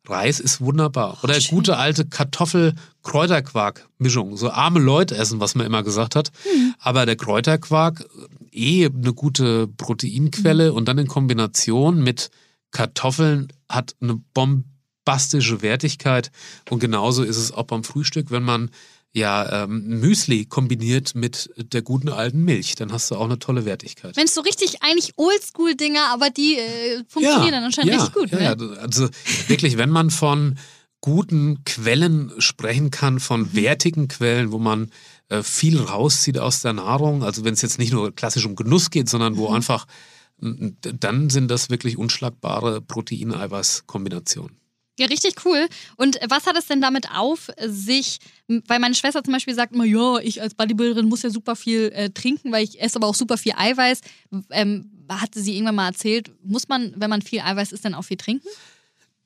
Reis 0.08 0.40
ist 0.40 0.62
wunderbar. 0.62 1.18
Oder 1.24 1.36
oh, 1.38 1.42
gute 1.50 1.78
alte 1.78 2.06
Kartoffel-Kräuterquark-Mischung. 2.06 4.36
So 4.36 4.50
arme 4.50 4.80
Leute 4.80 5.16
essen, 5.16 5.40
was 5.40 5.54
man 5.56 5.66
immer 5.66 5.84
gesagt 5.84 6.16
hat. 6.16 6.32
Mhm. 6.46 6.74
Aber 6.80 7.06
der 7.06 7.16
Kräuterquark, 7.16 8.06
eh 8.52 8.88
eine 8.88 9.14
gute 9.14 9.68
Proteinquelle 9.68 10.72
mhm. 10.72 10.78
und 10.78 10.88
dann 10.88 10.98
in 10.98 11.08
Kombination 11.08 12.04
mit 12.04 12.32
Kartoffeln 12.72 13.54
hat 13.70 13.96
eine 14.02 14.20
bombastische 14.34 15.62
Wertigkeit. 15.62 16.32
Und 16.70 16.80
genauso 16.80 17.24
ist 17.24 17.38
es 17.38 17.52
auch 17.52 17.66
beim 17.66 17.84
Frühstück, 17.84 18.32
wenn 18.32 18.44
man 18.44 18.72
ja, 19.14 19.64
ähm, 19.64 20.00
Müsli 20.00 20.46
kombiniert 20.46 21.16
mit 21.16 21.50
der 21.58 21.82
guten 21.82 22.10
alten 22.10 22.44
Milch, 22.46 22.76
dann 22.76 22.94
hast 22.94 23.12
du 23.12 23.16
auch 23.16 23.26
eine 23.26 23.40
tolle 23.40 23.66
Wertigkeit. 23.66 24.16
Mensch, 24.16 24.32
so 24.32 24.42
richtig 24.42 24.82
eigentlich 24.82 25.14
Oldschool-Dinger, 25.18 26.10
aber 26.14 26.30
die 26.30 26.58
äh, 26.58 27.04
funktionieren 27.10 27.46
ja, 27.46 27.52
dann 27.52 27.64
anscheinend 27.66 27.92
ja, 27.92 27.98
richtig 27.98 28.14
gut. 28.14 28.32
Ja, 28.32 28.56
ne? 28.56 28.78
also 28.80 29.10
wirklich, 29.48 29.78
wenn 29.78 29.90
man 29.90 30.12
von 30.12 30.58
guten 31.02 31.66
Quellen 31.66 32.32
sprechen 32.38 32.92
kann, 32.92 33.20
von 33.20 33.42
mhm. 33.42 33.54
wertigen 33.54 34.08
Quellen, 34.08 34.52
wo 34.52 34.60
man 34.60 34.92
äh, 35.28 35.44
viel 35.44 35.80
rauszieht 35.80 36.38
aus 36.38 36.62
der 36.62 36.74
Nahrung, 36.74 37.24
also 37.24 37.44
wenn 37.44 37.54
es 37.54 37.62
jetzt 37.62 37.80
nicht 37.80 37.92
nur 37.92 38.16
klassisch 38.16 38.46
um 38.46 38.56
Genuss 38.56 38.92
geht, 38.92 39.10
sondern 39.10 39.36
wo 39.36 39.50
mhm. 39.50 39.56
einfach, 39.56 39.88
dann 40.40 41.30
sind 41.30 41.50
das 41.50 41.70
wirklich 41.70 41.98
unschlagbare 41.98 42.82
Protein-Eiweiß-Kombinationen. 42.82 44.61
Ja, 45.00 45.08
richtig 45.08 45.46
cool. 45.46 45.68
Und 45.96 46.20
was 46.28 46.46
hat 46.46 46.58
es 46.58 46.68
denn 46.68 46.82
damit 46.82 47.08
auf 47.12 47.50
sich, 47.66 48.20
weil 48.48 48.80
meine 48.80 48.94
Schwester 48.94 49.24
zum 49.24 49.34
Beispiel 49.34 49.56
sagt 49.56 49.74
immer, 49.74 49.86
ja, 49.86 50.20
ich 50.20 50.42
als 50.42 50.54
Bodybuilderin 50.54 51.08
muss 51.08 51.24
ja 51.24 51.30
super 51.30 51.56
viel 51.56 51.92
äh, 51.94 52.10
trinken, 52.10 52.52
weil 52.52 52.64
ich 52.64 52.82
esse 52.82 52.98
aber 52.98 53.08
auch 53.08 53.16
super 53.16 53.38
viel 53.38 53.54
Eiweiß. 53.56 54.02
Ähm, 54.52 54.92
hatte 55.10 55.42
sie 55.42 55.56
irgendwann 55.56 55.76
mal 55.76 55.88
erzählt, 55.88 56.32
muss 56.44 56.68
man, 56.68 56.94
wenn 56.96 57.10
man 57.10 57.22
viel 57.22 57.42
Eiweiß 57.42 57.72
isst, 57.72 57.86
dann 57.86 57.96
auch 57.96 58.04
viel 58.04 58.18
trinken? 58.18 58.48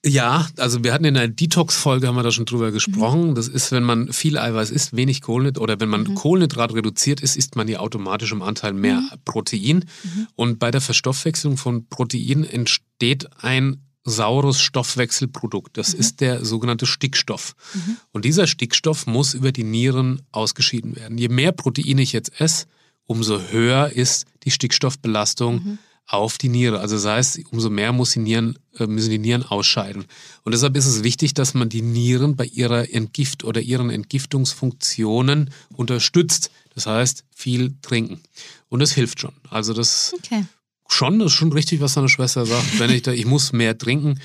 Ja, 0.05 0.47
also 0.57 0.83
wir 0.83 0.93
hatten 0.93 1.05
in 1.05 1.15
der 1.15 1.27
Detox-Folge, 1.27 2.07
haben 2.07 2.15
wir 2.15 2.21
da 2.21 2.31
schon 2.31 2.45
drüber 2.45 2.71
gesprochen. 2.71 3.31
Mhm. 3.31 3.35
Das 3.35 3.47
ist, 3.47 3.71
wenn 3.71 3.81
man 3.81 4.13
viel 4.13 4.37
Eiweiß 4.37 4.69
isst, 4.69 4.95
wenig 4.95 5.21
Kohlenhydrat 5.21 5.63
oder 5.63 5.79
wenn 5.79 5.89
man 5.89 6.03
mhm. 6.03 6.13
Kohlenhydrat 6.13 6.75
reduziert 6.75 7.21
ist, 7.21 7.35
isst 7.35 7.55
man 7.55 7.67
ja 7.67 7.79
automatisch 7.79 8.31
im 8.31 8.43
Anteil 8.43 8.73
mehr 8.73 8.99
mhm. 8.99 9.09
Protein. 9.25 9.85
Mhm. 10.03 10.27
Und 10.35 10.59
bei 10.59 10.69
der 10.69 10.81
Verstoffwechslung 10.81 11.57
von 11.57 11.87
Protein 11.87 12.43
entsteht 12.43 13.27
ein 13.43 13.81
saures 14.05 14.61
Stoffwechselprodukt. 14.61 15.77
Das 15.77 15.93
mhm. 15.93 15.99
ist 15.99 16.21
der 16.21 16.45
sogenannte 16.45 16.85
Stickstoff. 16.85 17.55
Mhm. 17.73 17.97
Und 18.11 18.25
dieser 18.25 18.47
Stickstoff 18.47 19.07
muss 19.07 19.33
über 19.33 19.51
die 19.51 19.63
Nieren 19.63 20.21
ausgeschieden 20.31 20.95
werden. 20.95 21.17
Je 21.17 21.27
mehr 21.27 21.51
Protein 21.51 21.97
ich 21.97 22.13
jetzt 22.13 22.39
esse, 22.39 22.67
umso 23.07 23.41
höher 23.51 23.89
ist 23.89 24.25
die 24.43 24.51
Stickstoffbelastung 24.51 25.55
mhm. 25.55 25.77
auf 26.05 26.37
die 26.37 26.49
Niere. 26.49 26.79
Also 26.79 26.95
das 26.95 27.05
heißt, 27.05 27.41
umso 27.51 27.71
mehr 27.71 27.91
muss 27.91 28.11
die 28.11 28.19
Nieren, 28.19 28.59
äh, 28.77 28.85
müssen 28.85 29.09
die 29.09 29.17
Nieren 29.17 29.43
ausscheiden. 29.43 30.05
Und 30.43 30.53
deshalb 30.53 30.77
ist 30.77 30.85
es 30.85 31.03
wichtig, 31.03 31.33
dass 31.33 31.55
man 31.55 31.69
die 31.69 31.81
Nieren 31.81 32.35
bei 32.35 32.45
ihrer 32.45 32.93
Entgift 32.93 33.43
oder 33.43 33.61
ihren 33.61 33.89
Entgiftungsfunktionen 33.89 35.49
unterstützt. 35.73 36.51
Das 36.75 36.85
heißt, 36.85 37.25
viel 37.35 37.73
trinken. 37.81 38.21
Und 38.69 38.81
das 38.81 38.91
hilft 38.91 39.19
schon. 39.19 39.33
Also 39.49 39.73
das 39.73 40.13
okay 40.17 40.45
schon, 40.87 41.19
das 41.19 41.27
ist 41.27 41.33
schon 41.33 41.51
richtig, 41.51 41.81
was 41.81 41.93
deine 41.93 42.09
Schwester 42.09 42.45
sagt. 42.45 42.79
Wenn 42.79 42.89
ich 42.89 43.01
da, 43.01 43.11
ich 43.11 43.25
muss 43.25 43.53
mehr 43.53 43.77
trinken, 43.77 44.19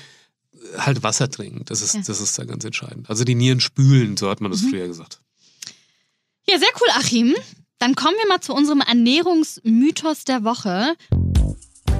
halt 0.77 1.03
Wasser 1.03 1.29
trinken. 1.29 1.63
Das 1.65 1.81
ist, 1.81 1.95
ja. 1.95 2.01
das 2.05 2.21
ist 2.21 2.37
da 2.37 2.45
ganz 2.45 2.63
entscheidend. 2.65 3.09
Also 3.09 3.23
die 3.23 3.35
Nieren 3.35 3.59
spülen, 3.59 4.17
so 4.17 4.29
hat 4.29 4.41
man 4.41 4.51
das 4.51 4.61
mhm. 4.61 4.69
früher 4.69 4.87
gesagt. 4.87 5.21
Ja, 6.47 6.57
sehr 6.57 6.69
cool, 6.79 6.87
Achim. 6.95 7.35
Dann 7.79 7.95
kommen 7.95 8.15
wir 8.19 8.27
mal 8.27 8.41
zu 8.41 8.53
unserem 8.53 8.81
Ernährungsmythos 8.81 10.23
der 10.25 10.43
Woche. 10.43 10.95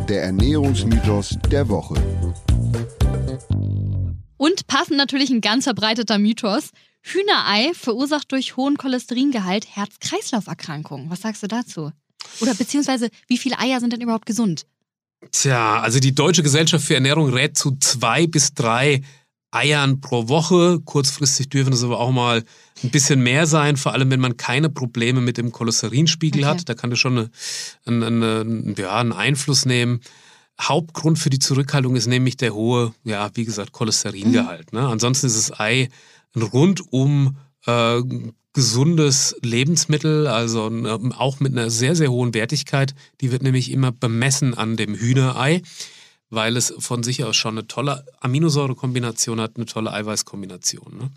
Der 0.07 0.23
Ernährungsmythos 0.23 1.37
der 1.49 1.67
Woche. 1.69 1.95
Und 4.37 4.67
passend 4.67 4.97
natürlich 4.97 5.29
ein 5.29 5.41
ganz 5.41 5.65
verbreiteter 5.65 6.17
Mythos. 6.17 6.69
Hühnerei 7.01 7.73
verursacht 7.73 8.31
durch 8.31 8.57
hohen 8.57 8.77
Cholesteringehalt 8.77 9.67
Herz-Kreislauf-Erkrankungen. 9.75 11.09
Was 11.09 11.21
sagst 11.21 11.41
du 11.41 11.47
dazu? 11.47 11.91
Oder 12.39 12.53
beziehungsweise, 12.55 13.09
wie 13.27 13.37
viele 13.37 13.59
Eier 13.59 13.79
sind 13.79 13.93
denn 13.93 14.01
überhaupt 14.01 14.25
gesund? 14.25 14.65
Tja, 15.31 15.79
also 15.79 15.99
die 15.99 16.15
Deutsche 16.15 16.43
Gesellschaft 16.43 16.85
für 16.85 16.95
Ernährung 16.95 17.29
rät 17.31 17.57
zu 17.57 17.77
zwei 17.79 18.25
bis 18.27 18.53
drei 18.53 19.01
Eiern 19.51 20.01
pro 20.01 20.29
Woche. 20.29 20.79
Kurzfristig 20.83 21.49
dürfen 21.49 21.73
es 21.73 21.83
aber 21.83 21.99
auch 21.99 22.11
mal 22.11 22.43
ein 22.83 22.89
bisschen 22.89 23.21
mehr 23.21 23.45
sein, 23.45 23.77
vor 23.77 23.93
allem 23.93 24.09
wenn 24.09 24.19
man 24.19 24.37
keine 24.37 24.69
Probleme 24.69 25.21
mit 25.21 25.37
dem 25.37 25.51
Cholesterinspiegel 25.51 26.41
Okay. 26.43 26.49
hat. 26.49 26.69
Da 26.69 26.73
kann 26.73 26.89
das 26.89 26.99
schon 26.99 27.29
eine, 27.85 28.05
eine, 28.05 28.39
eine, 28.41 28.75
ja, 28.77 28.97
einen 28.97 29.13
Einfluss 29.13 29.65
nehmen. 29.65 29.99
Hauptgrund 30.59 31.19
für 31.19 31.29
die 31.29 31.39
Zurückhaltung 31.39 31.95
ist 31.95 32.07
nämlich 32.07 32.37
der 32.37 32.53
hohe, 32.53 32.93
ja, 33.03 33.29
wie 33.35 33.45
gesagt, 33.45 33.73
Cholesteringehalt. 33.73 34.73
Ne? 34.73 34.87
Ansonsten 34.87 35.27
ist 35.27 35.37
das 35.37 35.59
Ei 35.59 35.89
ein 36.35 36.41
rundum 36.43 37.37
äh, 37.65 38.01
gesundes 38.53 39.35
Lebensmittel, 39.41 40.27
also 40.27 40.67
ähm, 40.67 41.13
auch 41.13 41.39
mit 41.39 41.53
einer 41.53 41.69
sehr, 41.69 41.95
sehr 41.95 42.11
hohen 42.11 42.33
Wertigkeit. 42.33 42.93
Die 43.21 43.31
wird 43.31 43.43
nämlich 43.43 43.71
immer 43.71 43.91
bemessen 43.91 44.53
an 44.53 44.75
dem 44.75 44.95
Hühnerei, 44.95 45.61
weil 46.29 46.57
es 46.57 46.73
von 46.77 47.03
sich 47.03 47.23
aus 47.23 47.35
schon 47.35 47.57
eine 47.57 47.67
tolle 47.67 48.05
Aminosäurekombination 48.19 49.39
hat, 49.39 49.55
eine 49.55 49.65
tolle 49.65 49.93
Eiweißkombination. 49.93 50.97
Ne? 50.97 51.11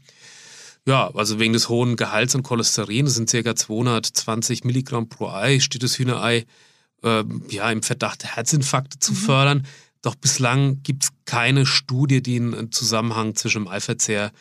Ja, 0.87 1.11
also 1.15 1.39
wegen 1.41 1.55
des 1.55 1.69
hohen 1.69 1.97
Gehalts 1.97 2.37
an 2.37 2.43
Cholesterin, 2.43 3.07
das 3.07 3.15
sind 3.15 3.31
ca. 3.31 3.57
220 3.57 4.65
Milligramm 4.65 5.09
pro 5.09 5.29
Ei, 5.29 5.59
steht 5.59 5.83
das 5.83 5.99
Hühnerei 5.99 6.45
ähm, 7.03 7.43
ja, 7.49 7.71
im 7.71 7.83
Verdacht, 7.83 8.25
Herzinfarkte 8.25 8.99
zu 8.99 9.15
fördern. 9.15 9.67
Doch 10.03 10.15
bislang 10.15 10.83
gibt 10.83 11.05
es 11.05 11.11
keine 11.25 11.65
Studie, 11.65 12.23
die 12.23 12.37
einen 12.37 12.71
Zusammenhang 12.71 13.35
zwischen 13.35 13.65
dem 13.65 13.69
Eiverzehr 13.69 14.27
und 14.27 14.33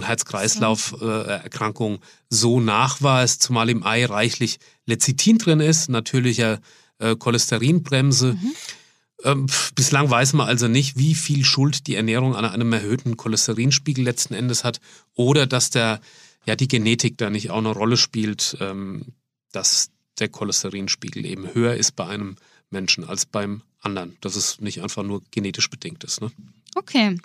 Herz-Kreislauf-Erkrankungen 0.00 1.98
so 2.30 2.60
nachweist, 2.60 3.42
zumal 3.42 3.68
im 3.68 3.84
Ei 3.84 4.06
reichlich 4.06 4.58
Lecithin 4.86 5.36
drin 5.36 5.60
ist, 5.60 5.90
natürlicher 5.90 6.60
äh, 6.98 7.14
Cholesterinbremse. 7.14 8.38
Ähm, 9.24 9.48
pf, 9.48 9.74
bislang 9.74 10.10
weiß 10.10 10.32
man 10.32 10.48
also 10.48 10.68
nicht, 10.68 10.96
wie 10.96 11.14
viel 11.14 11.44
Schuld 11.44 11.86
die 11.86 11.94
Ernährung 11.94 12.34
an 12.34 12.44
einem 12.44 12.72
erhöhten 12.72 13.16
Cholesterinspiegel 13.16 14.02
letzten 14.02 14.34
Endes 14.34 14.64
hat 14.64 14.80
oder 15.14 15.46
dass 15.46 15.70
der, 15.70 16.00
ja, 16.46 16.56
die 16.56 16.68
Genetik 16.68 17.18
da 17.18 17.30
nicht 17.30 17.50
auch 17.50 17.58
eine 17.58 17.70
Rolle 17.70 17.96
spielt, 17.96 18.56
ähm, 18.60 19.12
dass 19.52 19.90
der 20.18 20.28
Cholesterinspiegel 20.28 21.24
eben 21.24 21.54
höher 21.54 21.74
ist 21.74 21.96
bei 21.96 22.06
einem 22.06 22.36
Menschen 22.70 23.04
als 23.04 23.26
beim 23.26 23.62
anderen. 23.80 24.16
Dass 24.20 24.36
es 24.36 24.60
nicht 24.60 24.82
einfach 24.82 25.02
nur 25.02 25.22
genetisch 25.30 25.68
bedingt 25.70 26.04
ist. 26.04 26.20
Ne? 26.20 26.30
Okay. 26.74 27.18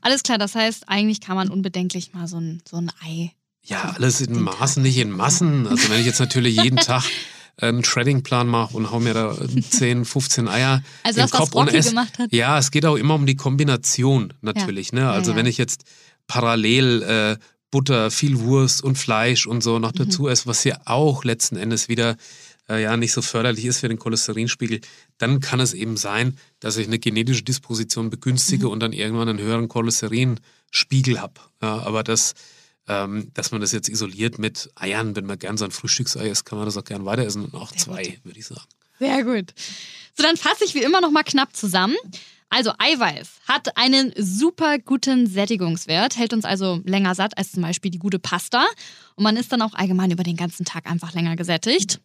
Alles 0.00 0.22
klar, 0.22 0.38
das 0.38 0.54
heißt, 0.54 0.88
eigentlich 0.88 1.20
kann 1.20 1.36
man 1.36 1.48
unbedenklich 1.48 2.12
mal 2.12 2.26
so 2.26 2.38
ein, 2.38 2.62
so 2.68 2.76
ein 2.76 2.90
Ei. 3.04 3.32
Ja, 3.64 3.94
alles 3.96 4.20
in 4.20 4.40
Maßen, 4.40 4.82
nicht 4.82 4.98
in 4.98 5.10
Massen. 5.10 5.66
Also 5.68 5.88
wenn 5.90 6.00
ich 6.00 6.06
jetzt 6.06 6.18
natürlich 6.20 6.56
jeden 6.62 6.76
Tag 6.78 7.04
einen 7.58 7.84
Shredding-Plan 7.84 8.46
mache 8.48 8.76
und 8.76 8.90
hau 8.90 8.98
mir 8.98 9.14
da 9.14 9.36
10, 9.70 10.04
15 10.04 10.48
Eier 10.48 10.82
Also 11.04 11.20
in 11.20 11.22
das, 11.22 11.30
den 11.30 11.32
was 11.32 11.32
Kopf 11.32 11.54
und 11.54 11.66
Rocky 11.66 11.76
ess. 11.76 11.88
gemacht 11.90 12.18
hat. 12.18 12.32
Ja, 12.32 12.58
es 12.58 12.70
geht 12.70 12.86
auch 12.86 12.96
immer 12.96 13.14
um 13.14 13.26
die 13.26 13.36
Kombination 13.36 14.32
natürlich. 14.40 14.92
Ne? 14.92 15.08
Also 15.10 15.32
ja. 15.32 15.36
wenn 15.36 15.46
ich 15.46 15.58
jetzt 15.58 15.84
parallel 16.26 17.02
äh, 17.02 17.36
Butter, 17.70 18.10
viel 18.10 18.40
Wurst 18.40 18.82
und 18.82 18.96
Fleisch 18.98 19.46
und 19.46 19.62
so 19.62 19.76
Mhm. 19.76 19.82
noch 19.82 19.92
dazu 19.92 20.28
esse, 20.28 20.46
was 20.46 20.64
ja 20.64 20.78
auch 20.84 21.24
letzten 21.24 21.56
Endes 21.56 21.88
wieder 21.88 22.16
äh, 22.72 22.82
ja 22.82 22.96
nicht 22.96 23.12
so 23.12 23.22
förderlich 23.22 23.64
ist 23.66 23.80
für 23.80 23.88
den 23.88 23.98
Cholesterinspiegel, 23.98 24.80
dann 25.18 25.40
kann 25.40 25.60
es 25.60 25.74
eben 25.74 25.96
sein, 25.96 26.36
dass 26.60 26.76
ich 26.76 26.86
eine 26.86 26.98
genetische 26.98 27.42
Disposition 27.42 28.10
begünstige 28.10 28.66
Mhm. 28.66 28.72
und 28.72 28.80
dann 28.80 28.92
irgendwann 28.92 29.28
einen 29.28 29.38
höheren 29.38 29.68
Cholesterinspiegel 29.68 31.20
habe. 31.20 31.34
Ja, 31.60 31.78
aber 31.80 32.02
das, 32.02 32.34
ähm, 32.88 33.30
dass 33.34 33.50
man 33.52 33.60
das 33.60 33.72
jetzt 33.72 33.88
isoliert 33.88 34.38
mit 34.38 34.70
Eiern, 34.74 35.14
wenn 35.16 35.26
man 35.26 35.38
gern 35.38 35.56
sein 35.56 35.70
Frühstücksei 35.70 36.28
isst, 36.28 36.44
kann 36.44 36.58
man 36.58 36.66
das 36.66 36.76
auch 36.76 36.84
gern 36.84 37.04
weiter 37.04 37.24
essen 37.24 37.44
und 37.44 37.54
auch 37.54 37.70
Sehr 37.70 37.78
zwei, 37.78 38.18
würde 38.24 38.38
ich 38.38 38.46
sagen. 38.46 38.62
Sehr 38.98 39.24
gut. 39.24 39.52
So, 40.16 40.22
dann 40.22 40.36
fasse 40.36 40.64
ich 40.64 40.74
wie 40.74 40.82
immer 40.82 41.00
noch 41.00 41.10
mal 41.10 41.22
knapp 41.22 41.54
zusammen. 41.56 41.96
Also 42.54 42.72
Eiweiß 42.78 43.30
hat 43.48 43.78
einen 43.78 44.12
super 44.14 44.78
guten 44.78 45.26
Sättigungswert, 45.26 46.16
hält 46.18 46.34
uns 46.34 46.44
also 46.44 46.82
länger 46.84 47.14
satt 47.14 47.38
als 47.38 47.52
zum 47.52 47.62
Beispiel 47.62 47.90
die 47.90 47.98
gute 47.98 48.18
Pasta. 48.18 48.66
Und 49.14 49.24
man 49.24 49.38
ist 49.38 49.50
dann 49.52 49.62
auch 49.62 49.72
allgemein 49.72 50.10
über 50.10 50.22
den 50.22 50.36
ganzen 50.36 50.66
Tag 50.66 50.86
einfach 50.86 51.14
länger 51.14 51.34
gesättigt. 51.34 51.98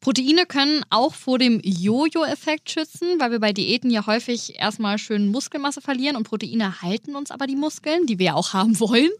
Proteine 0.00 0.44
können 0.46 0.84
auch 0.90 1.14
vor 1.14 1.38
dem 1.38 1.60
Jojo-Effekt 1.64 2.70
schützen, 2.70 3.18
weil 3.18 3.30
wir 3.30 3.40
bei 3.40 3.52
Diäten 3.52 3.90
ja 3.90 4.06
häufig 4.06 4.58
erstmal 4.58 4.98
schön 4.98 5.28
Muskelmasse 5.28 5.80
verlieren 5.80 6.16
und 6.16 6.24
Proteine 6.24 6.82
halten 6.82 7.16
uns 7.16 7.30
aber 7.30 7.46
die 7.46 7.56
Muskeln, 7.56 8.06
die 8.06 8.18
wir 8.18 8.36
auch 8.36 8.52
haben 8.52 8.78
wollen. 8.80 9.10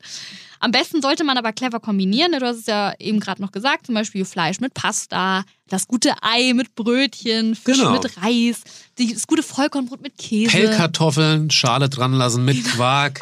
Am 0.65 0.71
besten 0.71 1.03
sollte 1.03 1.25
man 1.25 1.37
aber 1.37 1.53
clever 1.53 1.79
kombinieren. 1.79 2.31
ne? 2.31 2.39
Du 2.39 2.47
hast 2.47 2.57
es 2.61 2.67
ja 2.67 2.95
eben 2.99 3.21
gerade 3.21 3.43
noch 3.43 3.53
gesagt, 3.53 3.85
zum 3.85 3.95
Beispiel 3.95 4.25
Fleisch 4.25 4.61
mit 4.61 4.73
Pasta, 4.73 5.45
das 5.69 5.87
gute 5.87 6.15
Ei 6.23 6.55
mit 6.55 6.75
Brötchen, 6.75 7.55
Fisch 7.55 7.77
Genau. 7.77 7.93
mit 7.93 8.17
Reis, 8.23 8.63
das 8.99 9.27
gute 9.27 9.43
Vollkornbrot 9.43 10.01
mit 10.01 10.17
Käse. 10.17 10.53
Pellkartoffeln, 10.53 11.51
Schale 11.51 11.91
dran 11.91 12.15
lassen 12.15 12.47
mit 12.47 12.65
Quark. 12.75 13.21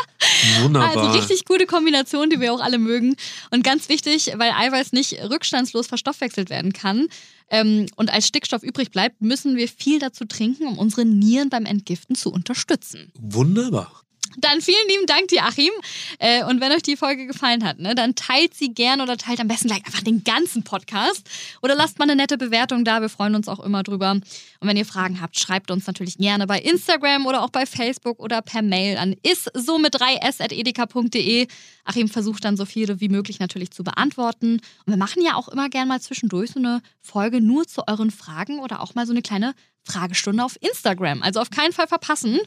Wunderbar. 0.63 0.97
Also 0.97 1.19
richtig 1.19 1.45
gute 1.45 1.67
Kombination, 1.67 2.31
die 2.31 2.39
wir 2.39 2.53
auch 2.53 2.61
alle 2.61 2.79
mögen. 2.79 3.17
Und 3.51 3.65
ganz 3.65 3.89
wichtig, 3.89 4.33
weil 4.37 4.53
Eiweiß 4.53 4.93
nicht 4.93 5.15
rückstandslos 5.29 5.89
verstoffwechselt 5.89 6.49
werden 6.49 6.73
kann 6.73 7.09
ähm, 7.51 7.87
und 7.97 8.13
als 8.13 8.29
Stickstoff 8.29 8.63
übrig 8.63 8.93
bleibt, 8.93 9.21
müssen 9.21 9.57
wir 9.57 9.67
viel 9.67 9.99
dazu 9.99 10.27
trinken, 10.27 10.69
um 10.69 10.79
unsere 10.79 11.05
Nieren 11.05 11.49
beim 11.51 11.65
Entgiften 11.67 12.15
zu 12.15 12.31
unterstützen. 12.33 13.11
Wunderbar. 13.19 13.91
Dann 14.39 14.61
vielen 14.61 14.89
lieben 14.89 15.07
Dank 15.07 15.29
dir, 15.29 15.45
Achim. 15.45 15.71
Äh, 16.19 16.45
und 16.45 16.61
wenn 16.61 16.73
euch 16.73 16.83
die 16.83 16.97
Folge 16.97 17.27
gefallen 17.27 17.65
hat, 17.65 17.79
ne, 17.79 17.95
dann 17.95 18.15
teilt 18.15 18.55
sie 18.55 18.73
gern 18.73 19.01
oder 19.01 19.17
teilt 19.17 19.41
am 19.41 19.49
besten 19.49 19.69
gleich 19.69 19.85
einfach 19.85 20.03
den 20.03 20.25
ganzen 20.25 20.65
Podcast. 20.65 21.29
Oder 21.63 21.75
lasst 21.75 21.99
mal 21.99 22.05
eine 22.05 22.17
nette 22.17 22.39
Bewertung 22.39 22.85
da. 22.85 23.01
Wir 23.01 23.09
freuen 23.09 23.35
uns 23.35 23.49
auch 23.49 23.61
immer 23.61 23.83
drüber. 23.83 24.13
Und 24.13 24.25
wenn 24.61 24.77
ihr 24.77 24.87
Fragen 24.87 25.21
habt, 25.21 25.39
schreibt 25.39 25.71
uns 25.71 25.87
natürlich 25.87 26.19
gerne 26.19 26.47
bei 26.47 26.61
Instagram 26.61 27.27
oder 27.27 27.43
auch 27.43 27.51
bei 27.51 27.67
Facebook 27.67 28.21
oder 28.21 28.43
per 28.43 28.63
Mail 28.63 28.97
an 28.97 29.15
isso 29.23 29.79
mit 29.79 29.95
3s.edeka.de. 29.95 31.47
Achim 31.85 32.09
versucht 32.09 32.45
dann 32.45 32.57
so 32.57 32.65
viele 32.65 33.01
wie 33.01 33.09
möglich 33.09 33.41
natürlich 33.41 33.71
zu 33.71 33.85
beantworten. 33.85 34.55
Und 34.55 34.87
wir 34.87 34.97
machen 34.97 35.23
ja 35.23 35.35
auch 35.35 35.49
immer 35.49 35.69
gern 35.69 35.89
mal 35.89 36.01
zwischendurch 36.01 36.53
so 36.53 36.59
eine 36.59 36.81
Folge 37.01 37.41
nur 37.41 37.67
zu 37.67 37.87
euren 37.89 38.11
Fragen 38.11 38.61
oder 38.61 38.81
auch 38.81 38.95
mal 38.95 39.07
so 39.07 39.13
eine 39.13 39.23
kleine 39.23 39.55
Fragestunde 39.85 40.45
auf 40.45 40.57
Instagram. 40.61 41.23
Also 41.23 41.41
auf 41.41 41.51
keinen 41.51 41.73
Fall 41.73 41.89
verpassen. 41.89 42.39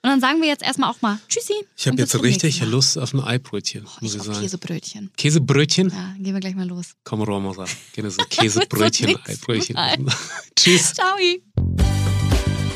Und 0.00 0.10
dann 0.10 0.20
sagen 0.20 0.40
wir 0.40 0.46
jetzt 0.48 0.62
erstmal 0.62 0.90
auch 0.90 1.02
mal 1.02 1.18
Tschüssi. 1.28 1.54
Ich 1.76 1.86
habe 1.88 1.96
jetzt 1.96 2.14
richtig. 2.22 2.60
Lust 2.64 2.96
auf 2.98 3.12
ein 3.14 3.20
Eibrötchen, 3.20 3.84
Oh, 3.84 3.90
muss 4.00 4.12
ich 4.14 4.16
ich 4.16 4.20
auch 4.22 4.26
sagen. 4.32 4.40
Käsebrötchen. 4.42 5.10
Käsebrötchen? 5.16 5.88
Ja, 5.90 5.96
dann 6.14 6.22
gehen 6.22 6.34
wir 6.34 6.40
gleich 6.40 6.54
mal 6.54 6.66
los. 6.68 6.92
Komm, 7.02 7.22
Romosa. 7.22 7.64
Gerne 7.94 8.10
so 8.12 8.22
Käsebrötchen, 8.30 9.16
Eibrötchen. 9.24 9.76
Tschüss. 10.56 10.94
Ciao. 10.94 11.16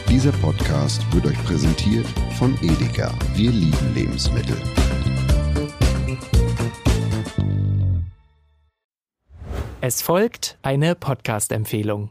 Dieser 0.09 0.33
Podcast 0.33 1.01
wird 1.13 1.27
euch 1.27 1.45
präsentiert 1.45 2.07
von 2.39 2.59
Edeka. 2.61 3.17
Wir 3.37 3.53
lieben 3.53 3.95
Lebensmittel. 3.95 4.61
Es 9.81 10.03
folgt 10.03 10.59
eine 10.63 10.97
Podcast-Empfehlung. 10.97 12.11